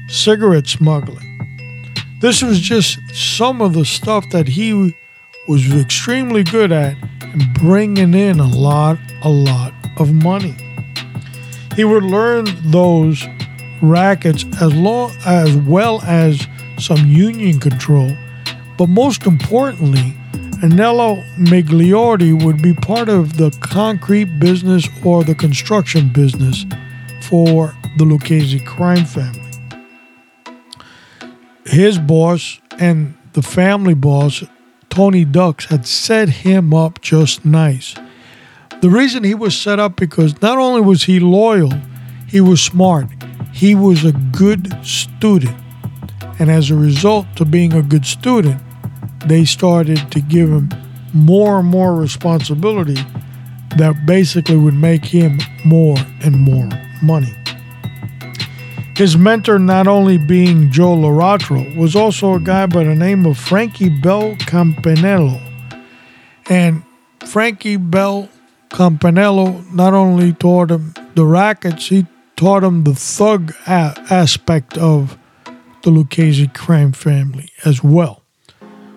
cigarette 0.09 0.67
smuggling. 0.67 1.27
This 2.21 2.43
was 2.43 2.61
just 2.61 2.99
some 3.13 3.61
of 3.61 3.75
the 3.75 3.85
stuff 3.85 4.25
that 4.31 4.49
he 4.49 4.95
was 5.49 5.75
extremely 5.75 6.45
good 6.45 6.73
at 6.73 6.97
and 7.23 7.55
bringing 7.55 8.15
in 8.15 8.41
a 8.41 8.49
lot, 8.49 8.99
a 9.23 9.29
lot 9.29 9.73
of 9.99 10.13
money. 10.13 10.55
He 11.77 11.85
would 11.85 12.05
learn 12.05 12.47
those 12.71 13.27
rackets 13.81 14.45
as 14.61 14.75
long 14.75 15.13
as 15.25 15.57
well 15.57 16.03
as 16.03 16.47
some 16.79 17.07
union 17.07 17.61
control. 17.61 18.11
But 18.77 18.89
most 18.89 19.27
importantly, 19.27 20.17
Anello 20.63 21.25
Migliori 21.39 22.45
would 22.45 22.61
be 22.61 22.75
part 22.75 23.09
of 23.09 23.37
the 23.37 23.51
concrete 23.61 24.39
business 24.39 24.89
or 25.05 25.25
the 25.25 25.35
construction 25.35 26.13
business 26.13 26.67
for 27.23 27.75
the 27.97 28.05
Lucchese 28.05 28.61
crime 28.61 29.05
family. 29.05 29.41
His 31.65 31.99
boss 31.99 32.61
and 32.79 33.15
the 33.33 33.43
family 33.43 33.95
boss, 33.95 34.45
Tony 34.89 35.25
Ducks, 35.25 35.67
had 35.67 35.87
set 35.87 36.29
him 36.29 36.75
up 36.75 37.01
just 37.01 37.45
nice. 37.45 37.95
The 38.81 38.91
reason 38.91 39.25
he 39.25 39.35
was 39.35 39.57
set 39.57 39.79
up 39.79 39.97
because 39.97 40.41
not 40.41 40.59
only 40.59 40.81
was 40.81 41.05
he 41.05 41.21
loyal, 41.21 41.73
he 42.27 42.41
was 42.41 42.63
smart 42.63 43.09
he 43.53 43.75
was 43.75 44.05
a 44.05 44.13
good 44.13 44.73
student. 44.85 45.57
And 46.39 46.51
as 46.51 46.71
a 46.71 46.75
result 46.75 47.27
of 47.41 47.51
being 47.51 47.73
a 47.73 47.83
good 47.83 48.07
student, 48.07 48.61
they 49.27 49.45
started 49.45 50.11
to 50.13 50.21
give 50.21 50.49
him 50.49 50.71
more 51.13 51.59
and 51.61 51.69
more 51.69 51.95
responsibility 51.95 52.97
that 53.77 54.07
basically 54.07 54.57
would 54.57 54.75
make 54.75 55.05
him 55.05 55.39
more 55.65 55.97
and 56.23 56.39
more 56.39 56.69
money. 57.03 57.35
His 58.97 59.17
mentor, 59.17 59.59
not 59.59 59.87
only 59.87 60.19
being 60.19 60.71
Joe 60.71 60.97
Laratro, 60.97 61.77
was 61.77 61.97
also 61.97 62.35
a 62.35 62.41
guy 62.41 62.67
by 62.67 62.85
the 62.85 62.95
name 62.95 63.25
of 63.27 63.39
Frankie 63.39 63.89
Bell 64.01 64.37
Campanello. 64.37 65.41
And 66.49 66.83
Frankie 67.27 67.77
Bell 67.77 68.29
Campanello 68.71 69.73
not 69.73 69.95
only 69.95 70.33
taught 70.33 70.71
him 70.71 70.95
the 71.15 71.25
rackets, 71.25 71.89
he 71.89 72.07
taught 72.37 72.65
him 72.65 72.85
the 72.85 72.95
thug 72.95 73.53
a- 73.67 73.95
aspect 74.11 74.79
of 74.79 75.19
the 75.83 75.91
Lucchese 75.91 76.47
crime 76.49 76.93
family 76.93 77.51
as 77.65 77.83
well. 77.83 78.23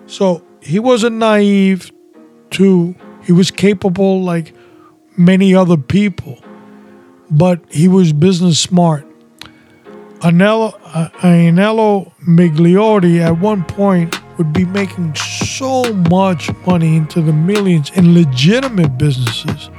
So 0.06 0.42
he 0.62 0.78
wasn't 0.78 1.16
naive 1.16 1.90
to, 2.50 2.94
he 3.24 3.32
was 3.32 3.50
capable, 3.50 4.22
like 4.22 4.54
many 5.16 5.54
other 5.54 5.76
people, 5.76 6.38
but 7.30 7.60
he 7.70 7.88
was 7.88 8.12
business 8.12 8.58
smart. 8.58 9.06
Anello, 10.20 10.78
Anello 11.20 12.12
Migliori 12.26 13.20
at 13.20 13.38
one 13.38 13.64
point 13.64 14.18
would 14.36 14.52
be 14.52 14.64
making 14.64 15.14
so 15.14 15.92
much 16.10 16.50
money 16.66 16.96
into 16.96 17.20
the 17.20 17.32
millions 17.32 17.90
in 17.90 18.14
legitimate 18.14 18.98
businesses 18.98 19.70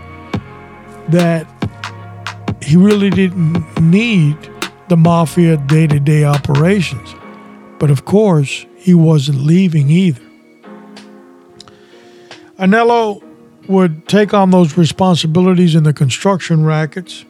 that 1.10 1.48
he 2.62 2.76
really 2.76 3.10
didn't 3.10 3.80
need 3.80 4.38
the 4.88 4.98
mafia 4.98 5.58
day 5.58 5.88
to 5.88 6.00
day 6.00 6.24
operations. 6.24 7.14
But 7.80 7.92
of 7.92 8.06
course, 8.06 8.66
he 8.78 8.94
wasn't 8.94 9.40
leaving 9.40 9.90
either. 9.90 10.22
Anello 12.58 13.22
would 13.68 14.08
take 14.08 14.34
on 14.34 14.52
those 14.52 14.78
responsibilities 14.78 15.76
in 15.76 15.84
the 15.84 15.94
construction 15.94 16.64
rackets 16.66 17.26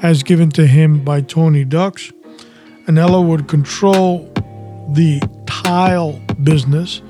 as 0.00 0.22
given 0.22 0.50
to 0.50 0.66
him 0.66 1.04
by 1.04 1.20
Tony 1.20 1.64
Ducks. 1.64 2.12
Anello 2.86 3.26
would 3.26 3.48
control 3.48 4.32
the 4.92 5.20
tile 5.46 6.20
business 6.44 7.02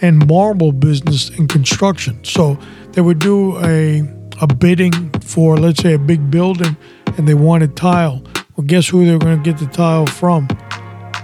and 0.00 0.26
marble 0.26 0.72
business 0.72 1.30
in 1.30 1.48
construction. 1.48 2.22
So 2.24 2.58
they 2.92 3.00
would 3.00 3.18
do 3.18 3.56
a, 3.58 4.02
a 4.40 4.46
bidding 4.54 5.10
for, 5.20 5.56
let's 5.56 5.82
say, 5.82 5.94
a 5.94 5.98
big 5.98 6.30
building 6.30 6.76
and 7.16 7.28
they 7.28 7.34
wanted 7.34 7.76
tile. 7.76 8.22
Well, 8.56 8.66
guess 8.66 8.88
who 8.88 9.04
they're 9.04 9.18
going 9.18 9.42
to 9.42 9.50
get 9.50 9.58
the 9.58 9.66
tile 9.66 10.06
from? 10.06 10.48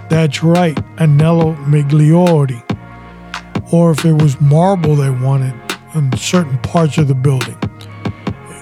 That's 0.09 0.43
right, 0.43 0.75
Anello 0.97 1.55
Migliori. 1.65 2.61
Or 3.71 3.91
if 3.91 4.03
it 4.03 4.13
was 4.13 4.39
marble 4.41 4.95
they 4.95 5.09
wanted 5.09 5.53
in 5.95 6.11
certain 6.17 6.57
parts 6.59 6.97
of 6.97 7.07
the 7.07 7.15
building, 7.15 7.57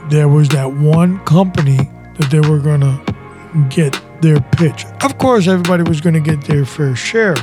there 0.10 0.28
was 0.28 0.50
that 0.50 0.72
one 0.74 1.24
company 1.26 1.78
that 2.20 2.30
they 2.30 2.40
were 2.40 2.60
going 2.60 2.82
to 2.82 3.68
get 3.70 4.00
their 4.22 4.40
pitch. 4.40 4.86
Of 5.04 5.18
course, 5.18 5.48
everybody 5.48 5.84
was 5.84 6.02
going 6.02 6.16
to 6.16 6.20
get 6.20 6.44
their 6.46 6.66
fair 6.66 6.96
share, 6.96 7.36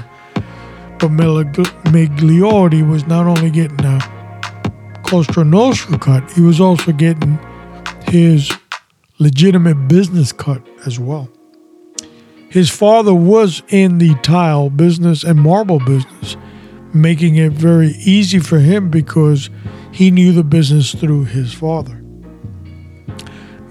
but 0.98 1.10
Migliori 1.10 2.88
was 2.88 3.06
not 3.06 3.26
only 3.26 3.50
getting 3.50 3.84
a 3.84 4.00
Cosa 5.04 5.44
Nostra 5.44 5.98
cut, 5.98 6.30
he 6.32 6.40
was 6.40 6.60
also 6.60 6.92
getting 6.92 7.38
his 8.02 8.50
legitimate 9.18 9.88
business 9.88 10.32
cut 10.32 10.62
as 10.86 10.98
well. 10.98 11.30
His 12.48 12.70
father 12.70 13.14
was 13.14 13.62
in 13.68 13.98
the 13.98 14.14
tile 14.22 14.70
business 14.70 15.24
and 15.24 15.38
marble 15.38 15.78
business, 15.80 16.36
making 16.94 17.36
it 17.36 17.52
very 17.52 17.88
easy 17.98 18.38
for 18.38 18.58
him 18.58 18.90
because 18.90 19.50
he 19.92 20.10
knew 20.10 20.32
the 20.32 20.44
business 20.44 20.94
through 20.94 21.24
his 21.24 21.52
father. 21.52 22.02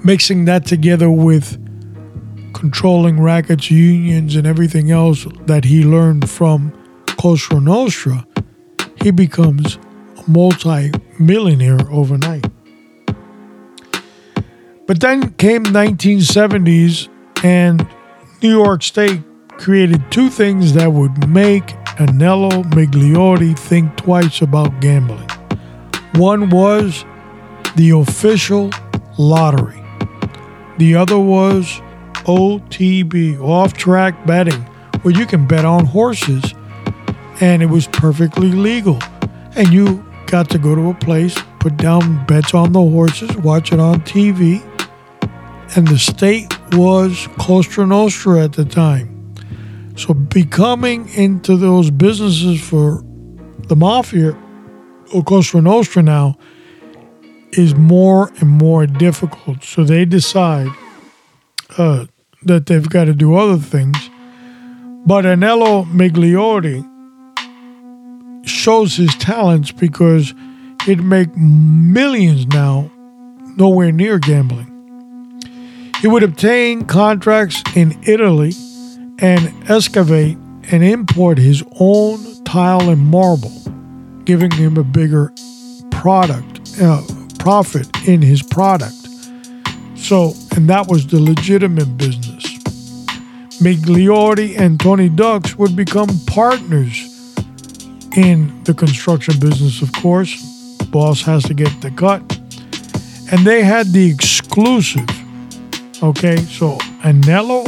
Mixing 0.04 0.46
that 0.46 0.66
together 0.66 1.10
with 1.10 1.62
controlling 2.54 3.20
rackets, 3.20 3.72
unions, 3.72 4.36
and 4.36 4.46
everything 4.46 4.92
else 4.92 5.26
that 5.46 5.66
he 5.66 5.84
learned 5.84 6.30
from 6.30 6.72
Cosa 7.26 7.60
Nostra, 7.60 8.24
he 9.02 9.10
becomes 9.10 9.80
a 10.20 10.30
multi 10.30 10.92
millionaire 11.18 11.80
overnight. 11.90 12.46
But 14.86 15.00
then 15.00 15.32
came 15.32 15.64
1970s 15.64 17.10
and 17.44 17.88
New 18.44 18.52
York 18.52 18.84
State 18.84 19.24
created 19.58 20.04
two 20.12 20.30
things 20.30 20.74
that 20.74 20.92
would 20.92 21.28
make 21.28 21.66
Anello 21.98 22.64
Migliori 22.76 23.58
think 23.58 23.98
twice 23.98 24.44
about 24.44 24.80
gambling. 24.80 25.28
One 26.18 26.52
was 26.52 27.06
the 27.76 27.90
official 27.90 28.70
lottery. 29.18 29.84
The 30.78 30.94
other 30.94 31.18
was 31.18 31.82
OTB, 32.28 33.42
off 33.42 33.74
track 33.74 34.28
betting, 34.28 34.62
where 35.02 35.16
you 35.16 35.26
can 35.26 35.48
bet 35.48 35.66
on 35.66 35.88
horses. 35.88 36.54
And 37.42 37.62
it 37.62 37.68
was 37.68 37.88
perfectly 37.88 38.52
legal. 38.52 39.00
And 39.56 39.70
you 39.74 40.06
got 40.28 40.50
to 40.50 40.58
go 40.58 40.76
to 40.76 40.90
a 40.90 40.94
place, 40.94 41.38
put 41.60 41.78
down 41.78 42.26
bets 42.26 42.54
on 42.54 42.72
the 42.72 42.82
horses, 42.82 43.36
watch 43.38 43.72
it 43.72 43.80
on 43.80 44.02
TV. 44.02 44.64
And 45.76 45.88
the 45.88 46.00
state 46.00 46.54
was 46.74 47.28
Cosa 47.40 47.86
Nostra 47.86 48.44
at 48.44 48.54
the 48.54 48.66
time. 48.66 49.34
So 49.98 50.14
becoming 50.14 51.08
into 51.10 51.58
those 51.58 51.90
businesses 51.90 52.62
for 52.62 53.04
the 53.68 53.76
mafia 53.76 54.38
Cosa 55.26 55.62
Nostra 55.62 56.02
now 56.02 56.38
is 57.52 57.76
more 57.76 58.32
and 58.40 58.50
more 58.50 58.86
difficult. 58.86 59.64
So 59.64 59.84
they 59.84 60.06
decide 60.06 60.70
uh, 61.78 62.06
that 62.44 62.66
they've 62.66 62.90
got 62.90 63.06
to 63.06 63.14
do 63.14 63.36
other 63.36 63.58
things. 63.58 63.98
But 65.06 65.26
Anello 65.26 65.86
Migliori 65.86 66.84
shows 68.48 68.96
his 68.96 69.14
talents 69.16 69.72
because 69.72 70.34
he'd 70.86 71.02
make 71.02 71.36
millions 71.36 72.48
now, 72.48 72.92
nowhere 73.58 73.92
near 73.92 74.20
gambling. 74.20 74.72
He 76.02 76.08
would 76.08 76.24
obtain 76.24 76.86
contracts 76.86 77.64
in 77.76 77.98
Italy 78.04 78.54
and 79.20 79.54
excavate 79.70 80.38
and 80.72 80.84
import 80.84 81.38
his 81.38 81.64
own 81.80 82.44
tile 82.44 82.90
and 82.90 83.02
marble 83.02 83.52
giving 84.26 84.52
him 84.52 84.78
a 84.78 84.84
bigger 84.84 85.32
product, 85.92 86.62
uh, 86.82 87.02
profit 87.40 87.88
in 88.08 88.22
his 88.22 88.42
product. 88.44 88.96
So, 89.96 90.34
and 90.56 90.70
that 90.70 90.88
was 90.88 91.08
the 91.08 91.20
legitimate 91.20 91.98
business. 91.98 92.44
Migliori 93.62 94.58
and 94.60 94.80
Tony 94.80 95.10
Ducks 95.10 95.56
would 95.56 95.76
become 95.76 96.10
partners 96.28 97.15
in 98.16 98.64
the 98.64 98.74
construction 98.74 99.40
business, 99.40 99.82
of 99.82 99.92
course. 99.94 100.42
Boss 100.86 101.22
has 101.22 101.44
to 101.44 101.54
get 101.54 101.82
the 101.82 101.92
cut. 101.92 102.22
And 103.32 103.46
they 103.46 103.64
had 103.64 103.88
the 103.88 104.10
exclusive. 104.10 105.10
Okay, 106.02 106.38
so 106.38 106.78
Anello 107.04 107.66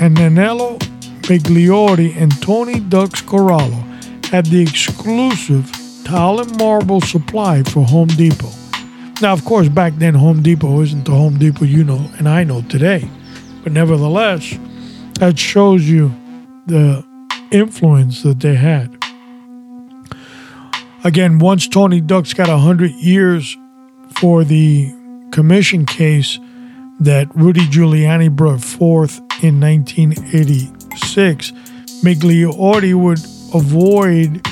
and 0.00 0.16
Anello 0.16 0.78
Migliori 1.22 2.16
and 2.16 2.32
Tony 2.42 2.80
Ducks 2.80 3.22
Corallo 3.22 3.86
had 4.26 4.46
the 4.46 4.60
exclusive 4.60 5.70
tile 6.04 6.40
and 6.40 6.58
marble 6.58 7.00
supply 7.00 7.62
for 7.62 7.84
Home 7.84 8.08
Depot. 8.08 8.50
Now, 9.22 9.32
of 9.32 9.44
course, 9.44 9.68
back 9.68 9.92
then, 9.96 10.14
Home 10.14 10.42
Depot 10.42 10.80
isn't 10.80 11.04
the 11.04 11.12
Home 11.12 11.38
Depot 11.38 11.66
you 11.66 11.84
know 11.84 12.10
and 12.18 12.28
I 12.28 12.42
know 12.42 12.62
today. 12.62 13.08
But 13.62 13.72
nevertheless, 13.72 14.58
that 15.20 15.38
shows 15.38 15.88
you 15.88 16.08
the 16.66 17.04
influence 17.52 18.22
that 18.22 18.40
they 18.40 18.56
had. 18.56 18.99
Again, 21.02 21.38
once 21.38 21.66
Tony 21.66 22.02
Ducks 22.02 22.34
got 22.34 22.48
100 22.48 22.90
years 22.90 23.56
for 24.16 24.44
the 24.44 24.92
commission 25.32 25.86
case 25.86 26.38
that 27.00 27.34
Rudy 27.34 27.62
Giuliani 27.62 28.30
brought 28.30 28.60
forth 28.60 29.18
in 29.42 29.58
1986, 29.60 31.52
Migliori 32.02 32.94
would 32.94 33.18
avoid 33.54 34.46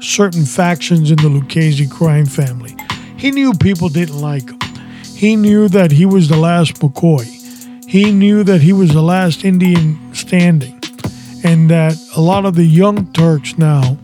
certain 0.00 0.44
factions 0.44 1.12
in 1.12 1.18
the 1.18 1.28
Lucchese 1.28 1.86
crime 1.86 2.26
family. 2.26 2.74
He 3.16 3.30
knew 3.30 3.52
people 3.54 3.88
didn't 3.88 4.20
like 4.20 4.50
him. 4.50 4.58
He 5.14 5.36
knew 5.36 5.68
that 5.68 5.92
he 5.92 6.04
was 6.04 6.28
the 6.28 6.36
last 6.36 6.80
McCoy. 6.80 7.26
He 7.88 8.10
knew 8.10 8.42
that 8.42 8.60
he 8.62 8.72
was 8.72 8.92
the 8.92 9.02
last 9.02 9.44
Indian 9.44 10.12
standing. 10.14 10.80
And 11.44 11.70
that 11.70 11.96
a 12.16 12.20
lot 12.20 12.44
of 12.44 12.56
the 12.56 12.64
young 12.64 13.12
Turks 13.12 13.56
now 13.56 13.98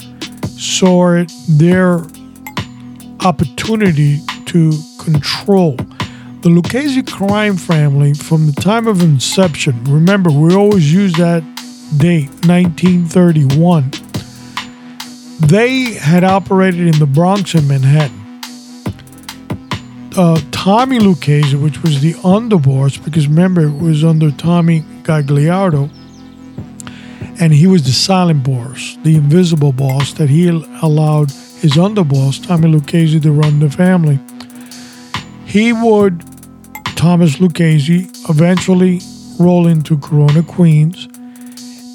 saw 0.58 1.14
it 1.14 1.32
their 1.48 2.04
opportunity 3.24 4.20
to 4.46 4.72
control. 4.98 5.76
The 6.42 6.50
Lucchese 6.50 7.02
crime 7.02 7.56
family, 7.56 8.14
from 8.14 8.46
the 8.46 8.52
time 8.52 8.86
of 8.86 9.02
inception, 9.02 9.82
remember, 9.84 10.30
we 10.30 10.54
always 10.54 10.92
use 10.92 11.12
that 11.14 11.42
date, 11.96 12.28
1931 12.46 13.90
they 15.38 15.94
had 15.94 16.24
operated 16.24 16.80
in 16.80 16.98
the 16.98 17.06
Bronx 17.06 17.54
and 17.54 17.68
Manhattan. 17.68 18.16
Uh, 20.16 20.40
Tommy 20.50 20.98
Lucchese, 20.98 21.54
which 21.54 21.80
was 21.82 22.00
the 22.00 22.14
underboss, 22.14 23.02
because 23.02 23.28
remember 23.28 23.62
it 23.62 23.80
was 23.80 24.02
under 24.02 24.32
Tommy 24.32 24.80
Gagliardo, 25.04 25.88
and 27.40 27.52
he 27.52 27.66
was 27.66 27.84
the 27.84 27.92
silent 27.92 28.44
boss, 28.44 28.96
the 29.02 29.16
invisible 29.16 29.72
boss 29.72 30.12
that 30.14 30.28
he 30.28 30.48
allowed 30.48 31.30
his 31.60 31.72
underboss, 31.72 32.44
Tommy 32.44 32.68
Lucchese, 32.68 33.20
to 33.20 33.32
run 33.32 33.60
the 33.60 33.70
family. 33.70 34.18
He 35.46 35.72
would, 35.72 36.24
Thomas 36.96 37.40
Lucchese, 37.40 38.10
eventually 38.28 39.00
roll 39.38 39.66
into 39.66 39.96
Corona, 39.98 40.42
Queens 40.42 41.08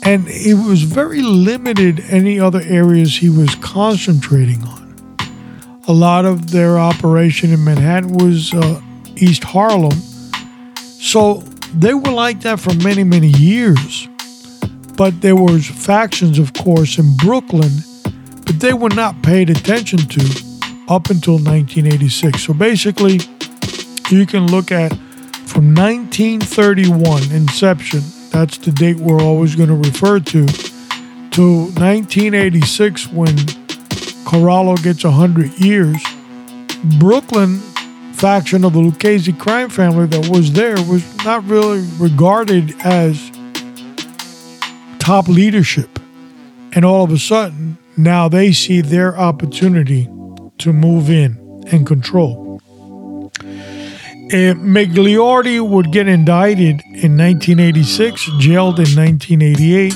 and 0.06 0.28
it 0.28 0.56
was 0.56 0.84
very 0.84 1.22
limited 1.22 2.02
any 2.10 2.40
other 2.40 2.62
areas 2.66 3.16
he 3.18 3.30
was 3.30 3.56
concentrating 3.56 4.62
on. 4.64 5.18
A 5.88 5.94
lot 5.94 6.26
of 6.26 6.52
their 6.52 6.78
operation 6.78 7.52
in 7.54 7.64
Manhattan 7.64 8.14
was 8.14 8.54
uh, 8.54 8.82
East 9.16 9.44
Harlem. 9.46 9.98
So 10.76 11.36
they 11.74 11.94
were 11.94 12.12
like 12.12 12.42
that 12.42 12.60
for 12.60 12.74
many, 12.76 13.04
many 13.04 13.30
years. 13.30 14.10
But 14.96 15.22
there 15.22 15.36
was 15.36 15.68
factions, 15.68 16.38
of 16.38 16.54
course, 16.54 17.00
in 17.00 17.16
Brooklyn, 17.18 17.72
but 18.46 18.60
they 18.60 18.74
were 18.74 18.90
not 18.90 19.22
paid 19.24 19.50
attention 19.50 20.00
to 20.00 20.22
up 20.88 21.10
until 21.10 21.36
1986. 21.36 22.44
So 22.44 22.54
basically, 22.54 23.20
you 24.10 24.26
can 24.26 24.48
look 24.48 24.72
at 24.72 24.94
from 25.46 25.74
1931 25.76 27.32
inception, 27.32 28.02
that's 28.32 28.58
the 28.58 28.72
date 28.72 28.98
we're 28.98 29.22
always 29.22 29.56
going 29.56 29.70
to 29.70 29.76
refer 29.76 30.20
to, 30.20 30.46
to 30.48 31.62
1986 31.78 33.08
when 33.10 33.36
Corallo 34.26 34.82
gets 34.82 35.04
100 35.04 35.60
years. 35.60 36.02
Brooklyn 37.00 37.60
faction 38.14 38.64
of 38.64 38.74
the 38.74 38.80
Lucchese 38.80 39.34
crime 39.34 39.70
family 39.70 40.08
that 40.08 40.30
was 40.30 40.54
there 40.54 40.76
was 40.86 41.04
not 41.26 41.44
really 41.46 41.86
regarded 41.98 42.74
as 42.84 43.33
top 45.04 45.28
leadership. 45.28 46.00
And 46.72 46.86
all 46.86 47.04
of 47.04 47.12
a 47.12 47.20
sudden, 47.20 47.78
now 47.98 48.30
they 48.30 48.54
see 48.54 48.80
their 48.80 49.18
opportunity 49.18 50.10
to 50.60 50.72
move 50.72 51.10
in 51.10 51.38
and 51.72 51.86
control. 51.86 52.62
Uh, 54.32 54.56
Migliori 54.56 55.60
would 55.60 55.92
get 55.92 56.08
indicted 56.08 56.82
in 56.86 57.18
1986, 57.18 58.30
jailed 58.40 58.80
in 58.80 58.88
1988, 58.96 59.94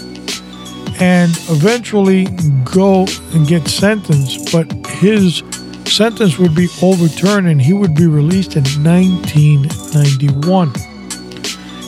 and 1.01 1.31
eventually 1.49 2.27
go 2.65 3.05
and 3.33 3.47
get 3.47 3.65
sentenced. 3.69 4.51
But 4.51 4.69
his 4.87 5.41
sentence 5.85 6.37
would 6.37 6.53
be 6.53 6.67
overturned 6.81 7.47
and 7.47 7.61
he 7.61 7.71
would 7.71 7.95
be 7.95 8.07
released 8.07 8.57
in 8.57 8.65
1991. 8.83 10.73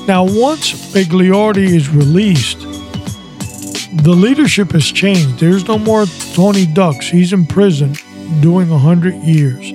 Now, 0.08 0.24
once 0.24 0.72
Migliori 0.94 1.68
is 1.68 1.90
released, 1.90 2.69
the 3.94 4.14
leadership 4.14 4.72
has 4.72 4.86
changed. 4.86 5.40
There's 5.40 5.68
no 5.68 5.78
more 5.78 6.06
Tony 6.34 6.66
Ducks. 6.66 7.08
He's 7.08 7.34
in 7.34 7.46
prison 7.46 7.96
doing 8.42 8.70
100 8.70 9.16
years. 9.16 9.74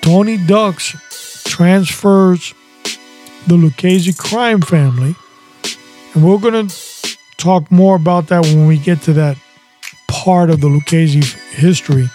Tony 0.00 0.36
Ducks 0.36 1.44
transfers 1.44 2.54
the 3.46 3.56
Lucchese 3.56 4.12
crime 4.12 4.60
family, 4.60 5.14
and 6.14 6.24
we're 6.24 6.38
going 6.38 6.68
to 6.68 7.16
talk 7.36 7.70
more 7.70 7.96
about 7.96 8.28
that 8.28 8.44
when 8.44 8.66
we 8.66 8.78
get 8.78 9.02
to 9.02 9.12
that 9.12 9.36
part 10.08 10.50
of 10.50 10.60
the 10.60 10.68
Lucchese 10.68 11.22
history. 11.52 12.08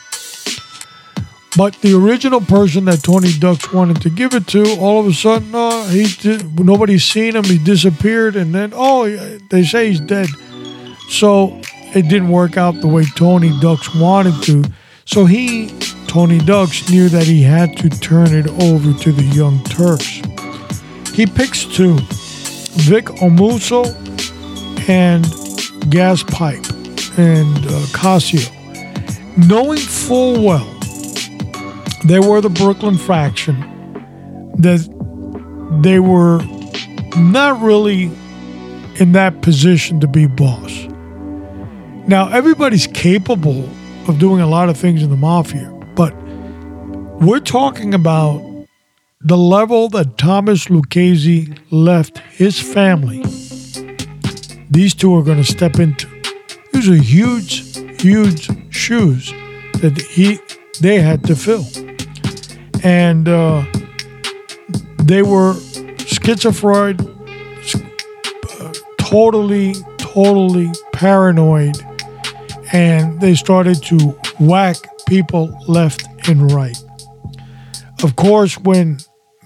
But 1.57 1.73
the 1.81 1.97
original 1.97 2.41
person 2.41 2.85
that 2.85 3.03
Tony 3.03 3.33
Ducks 3.33 3.73
wanted 3.73 4.01
to 4.03 4.09
give 4.09 4.33
it 4.33 4.45
to, 4.47 4.77
all 4.79 4.99
of 4.99 5.07
a 5.07 5.13
sudden, 5.13 5.55
uh, 5.55 5.87
he 5.87 6.05
nobody's 6.53 7.03
seen 7.03 7.35
him. 7.35 7.45
He 7.45 7.57
disappeared, 7.57 8.35
and 8.35 8.53
then 8.53 8.73
oh, 8.75 9.07
they 9.49 9.63
say 9.63 9.89
he's 9.89 9.99
dead. 9.99 10.27
So 11.09 11.59
it 11.95 12.09
didn't 12.09 12.29
work 12.29 12.57
out 12.57 12.79
the 12.81 12.87
way 12.87 13.05
Tony 13.15 13.57
Ducks 13.59 13.93
wanted 13.95 14.41
to. 14.43 14.63
So 15.05 15.25
he, 15.25 15.69
Tony 16.07 16.39
Ducks, 16.39 16.89
knew 16.89 17.09
that 17.09 17.23
he 17.23 17.41
had 17.41 17.77
to 17.77 17.89
turn 17.89 18.33
it 18.33 18.47
over 18.61 18.93
to 18.93 19.11
the 19.11 19.23
Young 19.23 19.63
Turks. 19.63 20.21
He 21.15 21.25
picks 21.25 21.65
two 21.65 21.97
Vic 22.83 23.05
Amuso 23.21 23.85
and 24.89 25.25
Gas 25.89 26.23
Pipe 26.23 26.65
and 27.17 27.57
uh, 27.57 27.85
Casso, 27.91 28.45
knowing 29.47 29.79
full 29.79 30.43
well 30.43 30.73
they 32.05 32.19
were 32.19 32.39
the 32.41 32.49
Brooklyn 32.49 32.97
faction, 32.97 33.59
that 34.57 34.79
they 35.81 35.99
were 35.99 36.41
not 37.17 37.61
really 37.61 38.11
in 38.99 39.11
that 39.13 39.41
position 39.41 39.99
to 39.99 40.07
be 40.07 40.25
boss. 40.27 40.86
Now, 42.07 42.29
everybody's 42.29 42.87
capable 42.87 43.67
of 44.07 44.17
doing 44.17 44.39
a 44.39 44.47
lot 44.47 44.69
of 44.69 44.77
things 44.77 45.03
in 45.03 45.09
the 45.09 45.17
mafia, 45.17 45.69
but 45.93 46.15
we're 47.19 47.41
talking 47.41 47.93
about 47.93 48.41
the 49.19 49.35
level 49.35 49.89
that 49.89 50.17
Thomas 50.17 50.69
Lucchese 50.69 51.53
left 51.69 52.19
his 52.19 52.61
family. 52.61 53.25
These 54.71 54.93
two 54.93 55.13
are 55.17 55.21
going 55.21 55.39
to 55.39 55.51
step 55.51 55.79
into. 55.79 56.07
These 56.71 56.87
are 56.87 56.95
huge, 56.95 57.77
huge 58.01 58.49
shoes 58.73 59.29
that 59.81 60.01
he 60.09 60.39
they 60.79 61.01
had 61.01 61.25
to 61.25 61.35
fill, 61.35 61.65
and 62.85 63.27
uh, 63.27 63.65
they 65.03 65.23
were 65.23 65.55
schizophrenic, 65.97 67.01
uh, 67.01 68.73
totally, 68.97 69.75
totally 69.97 70.71
paranoid 70.93 71.75
and 72.71 73.19
they 73.21 73.35
started 73.35 73.81
to 73.83 73.97
whack 74.39 74.77
people 75.07 75.57
left 75.67 76.05
and 76.27 76.51
right. 76.51 76.77
Of 78.03 78.15
course, 78.15 78.57
when 78.57 78.99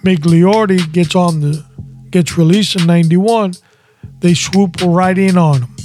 Migliori 0.03 0.91
gets 0.91 1.15
on 1.15 1.39
the 1.39 1.65
gets 2.09 2.37
released 2.37 2.75
in 2.75 2.85
91, 2.85 3.53
they 4.19 4.33
swoop 4.33 4.81
right 4.81 5.17
in 5.17 5.37
on 5.37 5.61
him. 5.61 5.75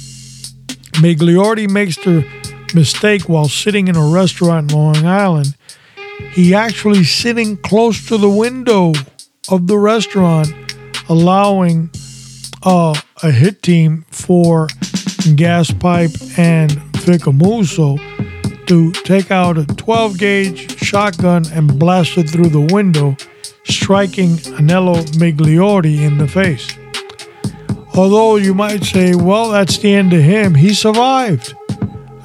Migliori 1.01 1.69
makes 1.69 1.95
the 1.97 2.25
mistake 2.73 3.29
while 3.29 3.47
sitting 3.47 3.87
in 3.87 3.95
a 3.95 4.07
restaurant 4.07 4.71
in 4.71 4.77
Long 4.77 5.05
Island. 5.05 5.55
He 6.31 6.53
actually 6.53 7.03
sitting 7.03 7.57
close 7.57 8.07
to 8.07 8.17
the 8.17 8.29
window 8.29 8.93
of 9.49 9.67
the 9.67 9.77
restaurant, 9.77 10.49
allowing 11.07 11.89
uh, 12.63 12.99
a 13.23 13.31
hit 13.31 13.61
team 13.61 14.05
for 14.11 14.67
Gas 15.35 15.71
Pipe 15.71 16.11
and 16.37 16.81
Vic 17.07 17.21
Amuso 17.21 17.97
to 18.65 18.91
take 18.91 19.31
out 19.31 19.57
a 19.57 19.65
12 19.65 20.17
gauge 20.17 20.77
shotgun 20.77 21.45
and 21.53 21.79
blast 21.79 22.17
it 22.17 22.29
through 22.29 22.49
the 22.49 22.67
window, 22.73 23.15
striking 23.63 24.31
Anello 24.59 24.97
Migliori 25.15 26.01
in 26.01 26.17
the 26.17 26.27
face. 26.27 26.67
Although 27.95 28.35
you 28.35 28.53
might 28.53 28.83
say, 28.83 29.15
well, 29.15 29.51
that's 29.51 29.77
the 29.77 29.93
end 29.93 30.11
of 30.11 30.21
him, 30.21 30.53
he 30.53 30.73
survived. 30.73 31.53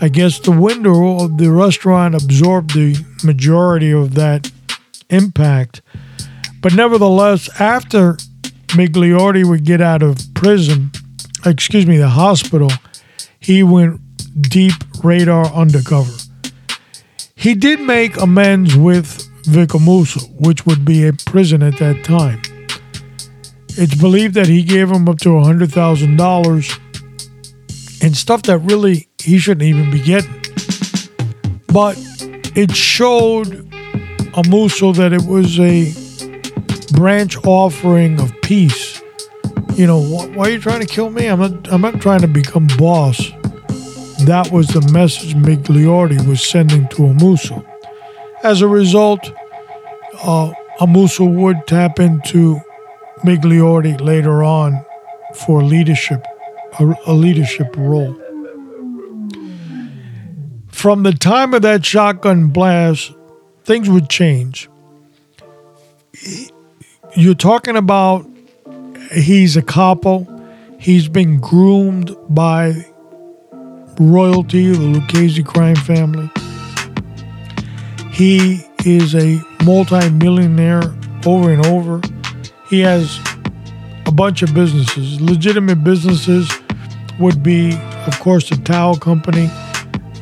I 0.01 0.09
guess 0.09 0.41
the 0.41 0.51
window 0.51 1.21
of 1.21 1.39
the 1.39 1.53
restaurant 1.53 2.17
absorbed 2.17 2.75
the 2.75 2.97
majority 3.23 3.93
of 3.93 4.17
that 4.17 4.51
impact. 5.11 5.81
But 6.61 6.75
nevertheless, 6.75 7.49
after 7.61 8.15
Migliori 8.71 9.49
would 9.49 9.65
get 9.65 9.81
out 9.81 10.03
of 10.03 10.19
prison, 10.35 10.91
excuse 11.47 11.87
me, 11.87 11.99
the 11.99 12.09
hospital, 12.09 12.73
he 13.39 13.63
went 13.63 14.01
deep 14.41 14.75
radar 15.03 15.47
undercover. 15.47 16.13
He 17.35 17.55
did 17.55 17.81
make 17.81 18.17
amends 18.19 18.77
with 18.77 19.29
Vic 19.47 19.71
Amuso, 19.71 20.31
which 20.41 20.65
would 20.67 20.85
be 20.85 21.07
a 21.07 21.13
prison 21.13 21.63
at 21.63 21.79
that 21.79 22.05
time. 22.05 22.41
It's 23.71 23.95
believed 23.95 24.35
that 24.35 24.47
he 24.47 24.63
gave 24.63 24.91
him 24.91 25.09
up 25.09 25.19
to 25.21 25.31
$100,000 25.31 26.79
and 28.03 28.17
stuff 28.17 28.43
that 28.43 28.59
really 28.59 29.09
he 29.19 29.39
shouldn't 29.39 29.63
even 29.63 29.91
be 29.91 30.01
getting. 30.01 30.41
But 31.69 31.97
it 32.55 32.77
showed 32.77 33.47
Amuso 34.35 34.95
that 34.97 35.13
it 35.13 35.23
was 35.23 35.59
a 35.59 35.93
branch 36.95 37.37
offering 37.45 38.21
of 38.21 38.33
peace. 38.43 39.01
You 39.75 39.87
know, 39.87 40.01
why 40.01 40.47
are 40.47 40.51
you 40.51 40.61
trying 40.61 40.81
to 40.81 40.87
kill 40.87 41.11
me? 41.11 41.27
I'm 41.29 41.41
not, 41.41 41.73
I'm 41.73 41.81
not 41.81 42.01
trying 42.01 42.21
to 42.21 42.29
become 42.29 42.67
boss. 42.77 43.33
That 44.27 44.51
was 44.53 44.69
the 44.69 44.89
message 44.93 45.35
Migliori 45.35 46.25
was 46.29 46.45
sending 46.45 46.87
to 46.89 47.03
Amuso. 47.03 47.67
As 48.45 48.63
a 48.63 48.69
result, 48.69 49.33
uh, 50.23 50.53
would 50.81 51.67
tap 51.67 51.99
into 51.99 52.61
Migliori 53.25 54.01
later 54.01 54.45
on 54.45 54.85
for 55.35 55.63
leadership, 55.63 56.25
a, 56.79 56.95
a 57.07 57.13
leadership 57.13 57.75
role. 57.77 58.17
From 60.69 61.03
the 61.03 61.13
time 61.13 61.53
of 61.53 61.63
that 61.63 61.85
shotgun 61.85 62.49
blast, 62.49 63.13
things 63.65 63.91
would 63.91 64.09
change. 64.09 64.69
You're 67.17 67.35
talking 67.35 67.77
about 67.77 68.29
he's 69.13 69.57
a 69.57 69.63
capo. 69.63 70.29
He's 70.79 71.09
been 71.09 71.41
groomed 71.41 72.17
by 72.29 72.87
royalty, 73.99 74.71
of 74.71 74.79
the 74.79 74.87
Lucchese 74.87 75.43
crime 75.43 75.77
family. 75.77 76.31
He 78.13 78.65
is 78.85 79.15
a 79.15 79.41
multi-millionaire 79.65 80.95
over 81.27 81.51
and 81.51 81.65
over. 81.67 82.01
He 82.69 82.81
has 82.81 83.19
a 84.07 84.13
bunch 84.13 84.43
of 84.43 84.55
businesses. 84.55 85.21
Legitimate 85.21 85.85
businesses 85.85 86.51
would 87.19 87.43
be, 87.43 87.77
of 88.07 88.19
course, 88.21 88.49
the 88.51 88.57
towel 88.57 88.97
company 88.97 89.47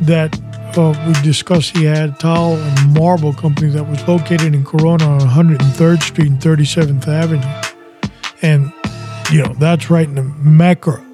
that 0.02 0.38
uh, 0.76 0.94
we 1.06 1.12
discussed 1.22 1.76
he 1.76 1.84
had 1.84 2.18
towel 2.20 2.54
and 2.54 2.94
marble 2.94 3.32
company 3.32 3.68
that 3.70 3.84
was 3.84 4.06
located 4.06 4.54
in 4.54 4.64
Corona 4.64 5.04
on 5.04 5.20
103rd 5.20 6.02
Street 6.02 6.28
and 6.28 6.40
37th 6.40 7.08
Avenue, 7.08 8.10
and 8.42 8.72
you 9.32 9.42
know 9.42 9.52
that's 9.54 9.90
right 9.90 10.08
in 10.08 10.14
the 10.14 10.22
mecca 10.22 11.04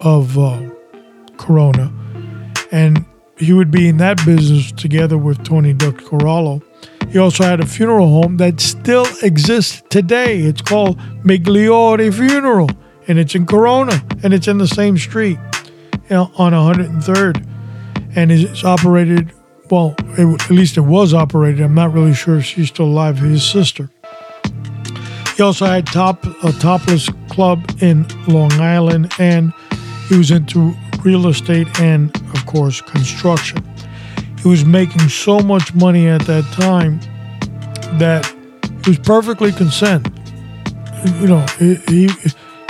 of 0.00 0.36
uh, 0.38 0.60
Corona, 1.36 1.92
and 2.74 3.04
he 3.38 3.52
would 3.52 3.70
be 3.70 3.88
in 3.88 3.96
that 3.98 4.24
business 4.26 4.72
together 4.72 5.16
with 5.16 5.44
Tony 5.44 5.72
Duck 5.72 5.96
Corallo. 5.96 6.62
He 7.10 7.18
also 7.18 7.44
had 7.44 7.60
a 7.60 7.66
funeral 7.66 8.08
home 8.08 8.36
that 8.38 8.60
still 8.60 9.06
exists 9.22 9.82
today. 9.88 10.40
It's 10.40 10.60
called 10.60 10.98
Migliore 11.22 12.12
Funeral, 12.12 12.68
and 13.08 13.18
it's 13.18 13.34
in 13.34 13.46
Corona, 13.46 14.04
and 14.22 14.34
it's 14.34 14.48
in 14.48 14.58
the 14.58 14.68
same 14.68 14.98
street 14.98 15.38
you 16.10 16.16
know, 16.16 16.30
on 16.36 16.52
103rd 16.52 17.46
and 18.16 18.30
it's 18.30 18.64
operated. 18.64 19.32
Well, 19.70 19.94
it, 20.18 20.42
at 20.42 20.50
least 20.50 20.76
it 20.76 20.82
was 20.82 21.14
operated. 21.14 21.60
I'm 21.62 21.74
not 21.74 21.92
really 21.92 22.14
sure 22.14 22.38
if 22.38 22.44
she's 22.44 22.68
still 22.68 22.86
alive. 22.86 23.18
His 23.18 23.44
sister. 23.44 23.90
He 25.36 25.42
also 25.42 25.66
had 25.66 25.86
top 25.86 26.24
a 26.44 26.52
topless 26.52 27.08
club 27.28 27.64
in 27.80 28.06
Long 28.28 28.52
Island, 28.52 29.12
and 29.18 29.52
he 30.08 30.16
was 30.16 30.30
into 30.30 30.74
real 31.02 31.26
estate 31.26 31.68
and, 31.80 32.14
of 32.34 32.46
course, 32.46 32.80
construction. 32.80 33.62
He 34.42 34.48
was 34.48 34.64
making 34.64 35.08
so 35.08 35.38
much 35.40 35.74
money 35.74 36.06
at 36.06 36.22
that 36.22 36.44
time 36.52 37.00
that 37.98 38.26
he 38.84 38.90
was 38.90 38.98
perfectly 38.98 39.52
content. 39.52 40.08
You 41.20 41.28
know, 41.28 41.46
he 41.58 42.08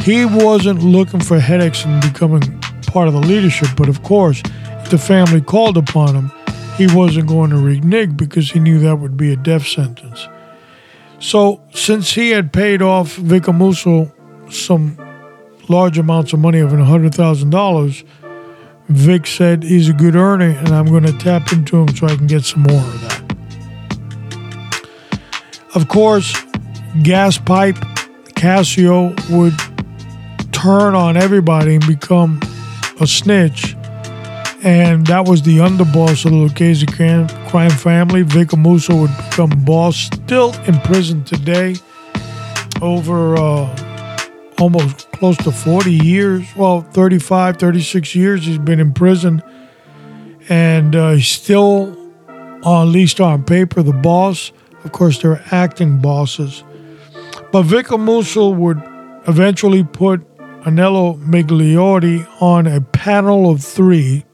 he 0.03 0.25
wasn't 0.25 0.83
looking 0.83 1.21
for 1.21 1.39
headaches 1.41 1.85
and 1.85 2.01
becoming 2.03 2.61
part 2.87 3.09
of 3.09 3.15
the 3.15 3.21
leadership, 3.21 3.69
but 3.77 3.89
of 3.89 4.03
course, 4.03 4.43
if 4.83 4.91
the 4.91 4.99
family 4.99 5.41
called 5.41 5.77
upon 5.77 6.15
him, 6.15 6.31
he 6.77 6.87
wasn't 6.95 7.27
going 7.27 7.51
to 7.51 7.57
renege 7.57 8.17
because 8.17 8.51
he 8.51 8.61
knew 8.61 8.79
that 8.81 8.97
would 8.97 9.17
be 9.17 9.33
a 9.33 9.37
death 9.37 9.67
sentence. 9.67 10.29
So, 11.21 11.62
since 11.73 12.12
he 12.12 12.31
had 12.31 12.53
paid 12.53 12.83
off 12.83 13.15
Vic 13.15 13.45
Amuso 13.45 14.12
some 14.53 14.99
large 15.69 15.97
amounts 15.99 16.33
of 16.33 16.41
money 16.41 16.59
of 16.59 16.71
$100,000, 16.71 18.05
Vic 18.89 19.26
said 19.26 19.62
he's 19.62 19.89
a 19.89 19.93
good 19.93 20.14
earner 20.14 20.51
and 20.51 20.68
I'm 20.68 20.87
going 20.87 21.05
to 21.05 21.12
tap 21.12 21.53
into 21.53 21.76
him 21.76 21.89
so 21.97 22.07
I 22.07 22.16
can 22.16 22.26
get 22.26 22.45
some 22.45 22.62
more 22.62 22.80
of 22.80 23.01
that. 23.03 23.37
Of 25.74 25.89
course, 25.89 26.35
gas 27.03 27.39
pipe 27.39 27.76
Casso 28.35 29.14
would 29.30 29.55
turn 30.53 30.95
on 30.95 31.16
everybody 31.16 31.76
and 31.76 31.87
become 31.87 32.41
a 33.01 33.07
snitch 33.07 33.74
and 34.64 35.07
that 35.07 35.28
was 35.28 35.43
the 35.43 35.59
underboss 35.59 36.24
of 36.24 36.30
the 36.32 36.39
Lucchese 36.39 36.87
crime 36.87 37.70
family. 37.70 38.22
Vic 38.22 38.49
Amuso 38.49 38.99
would 39.03 39.14
become 39.28 39.51
boss, 39.64 40.07
still 40.07 40.55
in 40.62 40.80
prison 40.80 41.22
today, 41.24 41.76
over 42.80 43.37
uh, 43.37 44.24
almost 44.59 45.07
close 45.25 45.37
to 45.39 45.51
40 45.51 45.91
years. 45.91 46.55
Well, 46.55 46.83
35, 46.83 47.57
36 47.57 48.14
years 48.14 48.45
he's 48.45 48.59
been 48.59 48.79
in 48.79 48.93
prison, 48.93 49.43
and 50.51 50.95
uh, 50.95 51.12
he's 51.12 51.29
still, 51.29 51.97
at 52.62 52.83
least 52.85 53.20
on 53.20 53.43
paper, 53.43 53.83
the 53.83 53.95
boss. 53.95 54.53
Of 54.85 54.93
course, 54.93 55.22
they're 55.22 55.43
acting 55.51 55.99
bosses. 55.99 56.62
But 57.53 57.62
Vic 57.62 57.87
Amuso 57.87 58.55
would 58.55 58.83
eventually 59.27 59.83
put 59.83 60.20
Anello 60.64 61.18
Migliori 61.25 62.29
on 62.43 62.66
a 62.66 62.83
panel 62.83 63.51
of 63.51 63.64
three 63.64 64.27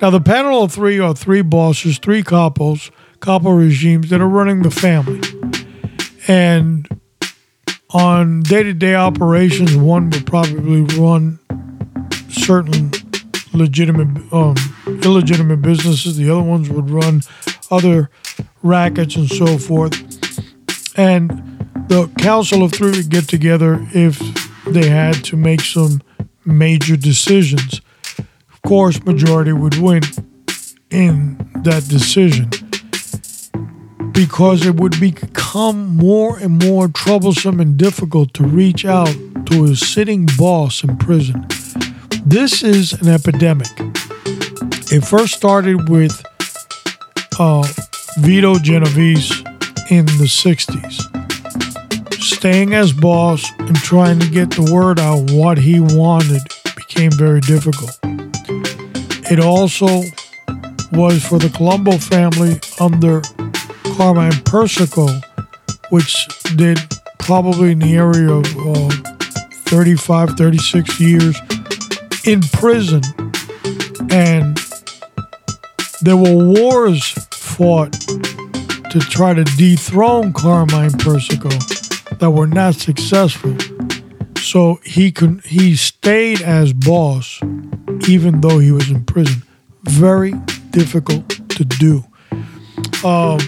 now, 0.00 0.10
the 0.10 0.20
panel 0.20 0.62
of 0.62 0.72
three 0.72 1.00
are 1.00 1.12
three 1.12 1.42
bosses, 1.42 1.98
three 1.98 2.22
couples, 2.22 2.92
couple 3.18 3.52
regimes 3.52 4.10
that 4.10 4.20
are 4.20 4.28
running 4.28 4.62
the 4.62 4.70
family. 4.70 5.20
And 6.28 6.88
on 7.90 8.42
day 8.42 8.62
to 8.62 8.74
day 8.74 8.94
operations, 8.94 9.76
one 9.76 10.10
would 10.10 10.26
probably 10.26 10.82
run 10.98 11.38
certain 12.28 12.90
legitimate, 13.52 14.32
um, 14.32 14.54
illegitimate 15.02 15.62
businesses, 15.62 16.16
the 16.16 16.30
other 16.30 16.42
ones 16.42 16.68
would 16.68 16.90
run 16.90 17.22
other 17.70 18.10
rackets 18.62 19.16
and 19.16 19.28
so 19.28 19.58
forth. 19.58 19.94
And 20.98 21.30
the 21.88 22.10
council 22.18 22.62
of 22.62 22.72
three 22.72 22.90
would 22.90 23.08
get 23.08 23.28
together 23.28 23.86
if 23.94 24.18
they 24.66 24.88
had 24.88 25.24
to 25.24 25.36
make 25.36 25.62
some 25.62 26.02
major 26.44 26.96
decisions. 26.96 27.80
Of 28.52 28.62
course, 28.62 29.02
majority 29.04 29.52
would 29.52 29.76
win 29.76 30.02
in 30.90 31.36
that 31.64 31.86
decision 31.88 32.50
because 34.18 34.66
it 34.66 34.74
would 34.74 34.98
become 34.98 35.96
more 35.96 36.36
and 36.40 36.60
more 36.64 36.88
troublesome 36.88 37.60
and 37.60 37.76
difficult 37.76 38.34
to 38.34 38.42
reach 38.42 38.84
out 38.84 39.14
to 39.46 39.62
a 39.62 39.76
sitting 39.76 40.26
boss 40.36 40.82
in 40.82 40.96
prison. 40.96 41.46
This 42.26 42.64
is 42.64 42.94
an 42.94 43.06
epidemic. 43.06 43.68
It 44.90 45.04
first 45.04 45.34
started 45.34 45.88
with 45.88 46.20
uh, 47.38 47.64
Vito 48.18 48.58
Genovese 48.58 49.30
in 49.88 50.04
the 50.06 50.26
60s, 50.26 51.00
staying 52.20 52.74
as 52.74 52.92
boss 52.92 53.48
and 53.60 53.76
trying 53.76 54.18
to 54.18 54.28
get 54.28 54.50
the 54.50 54.68
word 54.74 54.98
out 54.98 55.30
what 55.30 55.58
he 55.58 55.78
wanted 55.78 56.42
became 56.74 57.12
very 57.12 57.40
difficult. 57.42 57.96
It 59.30 59.38
also 59.38 59.86
was 60.90 61.24
for 61.24 61.38
the 61.38 61.52
Colombo 61.54 61.98
family 61.98 62.58
under 62.80 63.22
Carmine 63.98 64.40
Persico, 64.44 65.08
which 65.90 66.28
did 66.54 66.78
probably 67.18 67.72
in 67.72 67.80
the 67.80 67.96
area 67.96 68.30
of 68.30 68.46
uh, 68.56 68.88
35, 69.70 70.36
36 70.36 71.00
years 71.00 71.36
in 72.24 72.40
prison. 72.40 73.02
And 74.08 74.56
there 76.02 76.16
were 76.16 76.32
wars 76.32 77.10
fought 77.32 77.92
to 78.92 79.00
try 79.00 79.34
to 79.34 79.42
dethrone 79.42 80.32
Carmine 80.32 80.92
Persico 80.92 81.48
that 82.18 82.30
were 82.30 82.46
not 82.46 82.76
successful. 82.76 83.56
So 84.36 84.78
he 84.84 85.10
con- 85.10 85.42
he 85.44 85.74
stayed 85.74 86.40
as 86.40 86.72
boss 86.72 87.40
even 88.06 88.42
though 88.42 88.60
he 88.60 88.70
was 88.70 88.88
in 88.90 89.04
prison. 89.04 89.42
Very 89.82 90.34
difficult 90.70 91.28
to 91.48 91.64
do. 91.64 92.04
Um, 93.04 93.38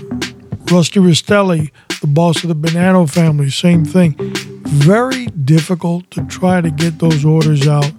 Rusty 0.70 1.00
Rastelli, 1.00 1.70
the 2.00 2.06
boss 2.06 2.44
of 2.44 2.48
the 2.48 2.54
Bonanno 2.54 3.10
family, 3.10 3.50
same 3.50 3.84
thing. 3.84 4.14
Very 4.66 5.26
difficult 5.26 6.10
to 6.12 6.24
try 6.26 6.60
to 6.60 6.70
get 6.70 6.98
those 6.98 7.24
orders 7.24 7.66
out. 7.66 7.92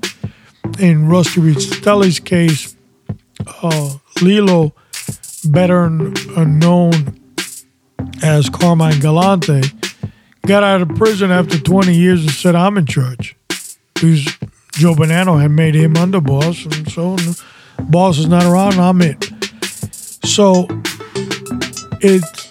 In 0.80 1.10
Rusty 1.10 1.42
Rastelli's 1.42 2.20
case, 2.20 2.76
uh, 3.62 3.96
Lilo, 4.22 4.74
better 5.46 5.90
known 5.90 7.20
as 8.24 8.50
Carmine 8.50 9.00
Galante, 9.00 9.62
got 10.46 10.64
out 10.64 10.82
of 10.82 10.90
prison 10.96 11.30
after 11.30 11.60
20 11.60 11.94
years 11.94 12.22
and 12.22 12.32
said, 12.32 12.56
I'm 12.56 12.78
in 12.78 12.86
charge. 12.86 13.36
Because 13.94 14.24
Joe 14.74 14.94
Bonanno 14.94 15.42
had 15.42 15.52
made 15.52 15.76
him 15.76 15.96
underboss, 15.96 16.66
and 16.66 16.90
so 16.90 17.16
the 17.18 17.44
boss 17.84 18.18
is 18.18 18.28
not 18.28 18.46
around, 18.46 18.80
I'm 18.80 19.02
it. 19.02 19.30
So 20.24 20.68
it's 22.00 22.51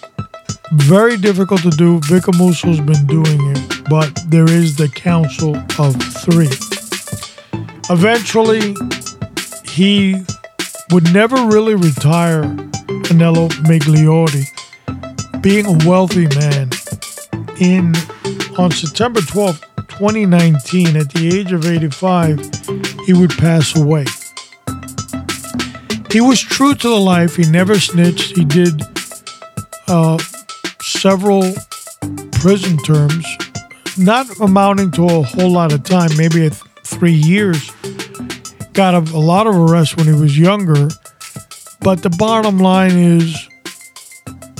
very 0.73 1.17
difficult 1.17 1.61
to 1.61 1.69
do. 1.69 1.99
Vic 2.01 2.23
Amuso's 2.23 2.79
been 2.79 3.05
doing 3.05 3.55
it, 3.55 3.89
but 3.89 4.11
there 4.27 4.49
is 4.49 4.77
the 4.77 4.87
council 4.87 5.55
of 5.77 5.95
three. 6.23 6.49
Eventually, 7.89 8.75
he 9.65 10.15
would 10.91 11.13
never 11.13 11.35
really 11.47 11.75
retire 11.75 12.43
Anello 13.11 13.49
Migliori, 13.65 14.45
being 15.41 15.65
a 15.65 15.87
wealthy 15.87 16.27
man. 16.39 16.69
In 17.59 17.93
on 18.57 18.71
September 18.71 19.19
12th, 19.19 19.61
2019, 19.87 20.95
at 20.95 21.09
the 21.11 21.37
age 21.37 21.51
of 21.51 21.65
85, 21.65 22.39
he 23.05 23.13
would 23.13 23.31
pass 23.31 23.75
away. 23.75 24.05
He 26.11 26.21
was 26.21 26.41
true 26.41 26.75
to 26.75 26.89
the 26.89 26.99
life. 26.99 27.35
He 27.35 27.49
never 27.49 27.79
snitched. 27.79 28.35
He 28.35 28.43
did 28.43 28.81
uh, 29.87 30.17
several 31.01 31.41
prison 32.33 32.77
terms, 32.77 33.25
not 33.97 34.27
amounting 34.39 34.91
to 34.91 35.03
a 35.03 35.23
whole 35.23 35.49
lot 35.49 35.73
of 35.73 35.83
time, 35.83 36.09
maybe 36.15 36.47
three 36.83 37.11
years. 37.11 37.71
Got 38.73 38.93
a, 38.93 38.99
a 39.15 39.17
lot 39.17 39.47
of 39.47 39.55
arrests 39.55 39.97
when 39.97 40.05
he 40.05 40.13
was 40.13 40.37
younger. 40.37 40.89
But 41.79 42.03
the 42.03 42.11
bottom 42.11 42.59
line 42.59 42.91
is 42.91 43.33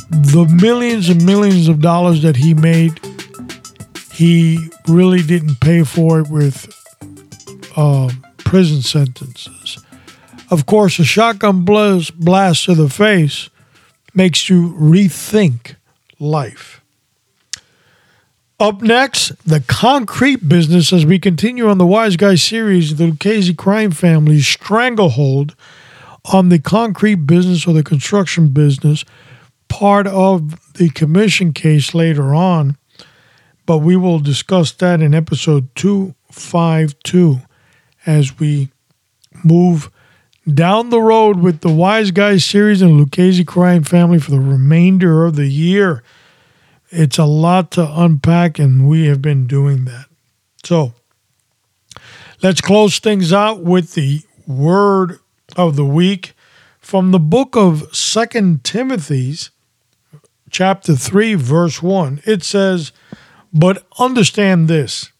the 0.09 0.51
millions 0.59 1.09
and 1.09 1.23
millions 1.23 1.67
of 1.67 1.79
dollars 1.79 2.23
that 2.23 2.35
he 2.35 2.55
made 2.55 2.99
he 4.11 4.69
really 4.87 5.21
didn't 5.21 5.59
pay 5.59 5.83
for 5.83 6.21
it 6.21 6.27
with 6.27 6.67
uh, 7.75 8.09
prison 8.39 8.81
sentences. 8.81 9.77
Of 10.49 10.65
course, 10.65 10.97
a 10.97 11.05
shotgun 11.05 11.65
blast, 11.65 12.19
blast 12.19 12.65
to 12.65 12.73
the 12.73 12.89
face 12.89 13.49
makes 14.15 14.49
you 14.49 14.73
rethink 14.73 15.75
life. 16.21 16.81
Up 18.59 18.81
next, 18.83 19.29
the 19.43 19.59
concrete 19.59 20.47
business 20.47 20.93
as 20.93 21.03
we 21.03 21.17
continue 21.17 21.67
on 21.67 21.79
the 21.79 21.85
Wise 21.85 22.15
Guy 22.15 22.35
series, 22.35 22.97
the 22.97 23.07
Lucchese 23.07 23.55
crime 23.55 23.89
family's 23.89 24.47
stranglehold 24.47 25.55
on 26.31 26.49
the 26.49 26.59
concrete 26.59 27.25
business 27.25 27.65
or 27.65 27.73
the 27.73 27.81
construction 27.81 28.49
business, 28.49 29.03
part 29.67 30.05
of 30.05 30.73
the 30.73 30.89
commission 30.89 31.53
case 31.53 31.95
later 31.95 32.35
on. 32.35 32.77
But 33.65 33.79
we 33.79 33.95
will 33.95 34.19
discuss 34.19 34.71
that 34.73 35.01
in 35.01 35.15
episode 35.15 35.73
252 35.75 37.39
as 38.05 38.37
we 38.37 38.69
move 39.43 39.89
down 40.51 40.89
the 40.89 41.01
road 41.01 41.39
with 41.39 41.61
the 41.61 41.71
Wise 41.71 42.11
Guys 42.11 42.43
series 42.45 42.81
and 42.81 42.99
Lucchese 42.99 43.43
crime 43.43 43.83
family 43.83 44.19
for 44.19 44.31
the 44.31 44.39
remainder 44.39 45.25
of 45.25 45.35
the 45.35 45.47
year. 45.47 46.03
It's 46.89 47.17
a 47.17 47.25
lot 47.25 47.71
to 47.71 48.01
unpack, 48.01 48.59
and 48.59 48.87
we 48.87 49.05
have 49.05 49.21
been 49.21 49.47
doing 49.47 49.85
that. 49.85 50.05
So 50.63 50.93
let's 52.41 52.61
close 52.61 52.99
things 52.99 53.31
out 53.31 53.61
with 53.61 53.93
the 53.93 54.21
word 54.47 55.19
of 55.55 55.75
the 55.75 55.85
week 55.85 56.33
from 56.79 57.11
the 57.11 57.19
book 57.19 57.55
of 57.55 57.95
Second 57.95 58.63
Timothy's 58.63 59.51
chapter 60.49 60.95
3 60.95 61.35
verse 61.35 61.81
1 61.81 62.21
it 62.25 62.43
says 62.43 62.91
but 63.53 63.85
understand 63.97 64.67
this 64.67 65.11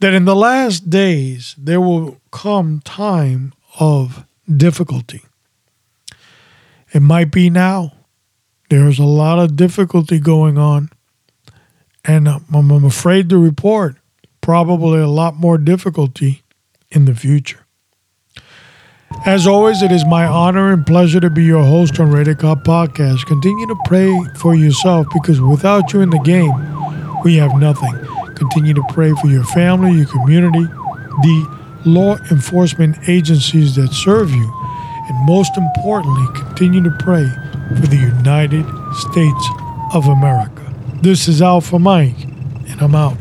that 0.00 0.12
in 0.12 0.24
the 0.24 0.34
last 0.34 0.90
days 0.90 1.54
there 1.56 1.80
will 1.80 2.20
come 2.32 2.80
time 2.80 3.52
of 3.78 4.24
difficulty 4.54 5.22
it 6.92 7.00
might 7.00 7.30
be 7.30 7.48
now 7.48 7.92
there's 8.70 8.98
a 8.98 9.04
lot 9.04 9.38
of 9.38 9.56
difficulty 9.56 10.18
going 10.18 10.58
on 10.58 10.90
and 12.04 12.28
I'm 12.28 12.84
afraid 12.84 13.28
to 13.30 13.38
report 13.38 13.96
probably 14.40 15.00
a 15.00 15.08
lot 15.08 15.36
more 15.36 15.56
difficulty 15.56 16.42
in 16.90 17.04
the 17.04 17.14
future 17.14 17.62
as 19.24 19.46
always, 19.46 19.82
it 19.82 19.92
is 19.92 20.04
my 20.04 20.26
honor 20.26 20.72
and 20.72 20.84
pleasure 20.84 21.20
to 21.20 21.30
be 21.30 21.44
your 21.44 21.62
host 21.62 22.00
on 22.00 22.10
Rated 22.10 22.38
Cop 22.38 22.64
Podcast. 22.64 23.24
Continue 23.26 23.68
to 23.68 23.76
pray 23.84 24.10
for 24.38 24.56
yourself 24.56 25.06
because 25.12 25.40
without 25.40 25.92
you 25.92 26.00
in 26.00 26.10
the 26.10 26.18
game, 26.18 26.52
we 27.22 27.36
have 27.36 27.54
nothing. 27.54 27.94
Continue 28.34 28.74
to 28.74 28.82
pray 28.88 29.12
for 29.20 29.28
your 29.28 29.44
family, 29.44 29.92
your 29.92 30.06
community, 30.06 30.64
the 30.64 31.61
law 31.84 32.16
enforcement 32.30 32.96
agencies 33.08 33.74
that 33.76 33.92
serve 33.92 34.30
you, 34.30 34.52
and 35.08 35.26
most 35.26 35.56
importantly, 35.56 36.26
continue 36.34 36.82
to 36.82 36.90
pray 36.98 37.28
for 37.80 37.86
the 37.86 37.96
United 37.96 38.64
States 38.94 39.48
of 39.94 40.06
America. 40.06 40.72
This 41.02 41.28
is 41.28 41.42
Alpha 41.42 41.78
Mike, 41.78 42.22
and 42.68 42.80
I'm 42.80 42.94
out. 42.94 43.16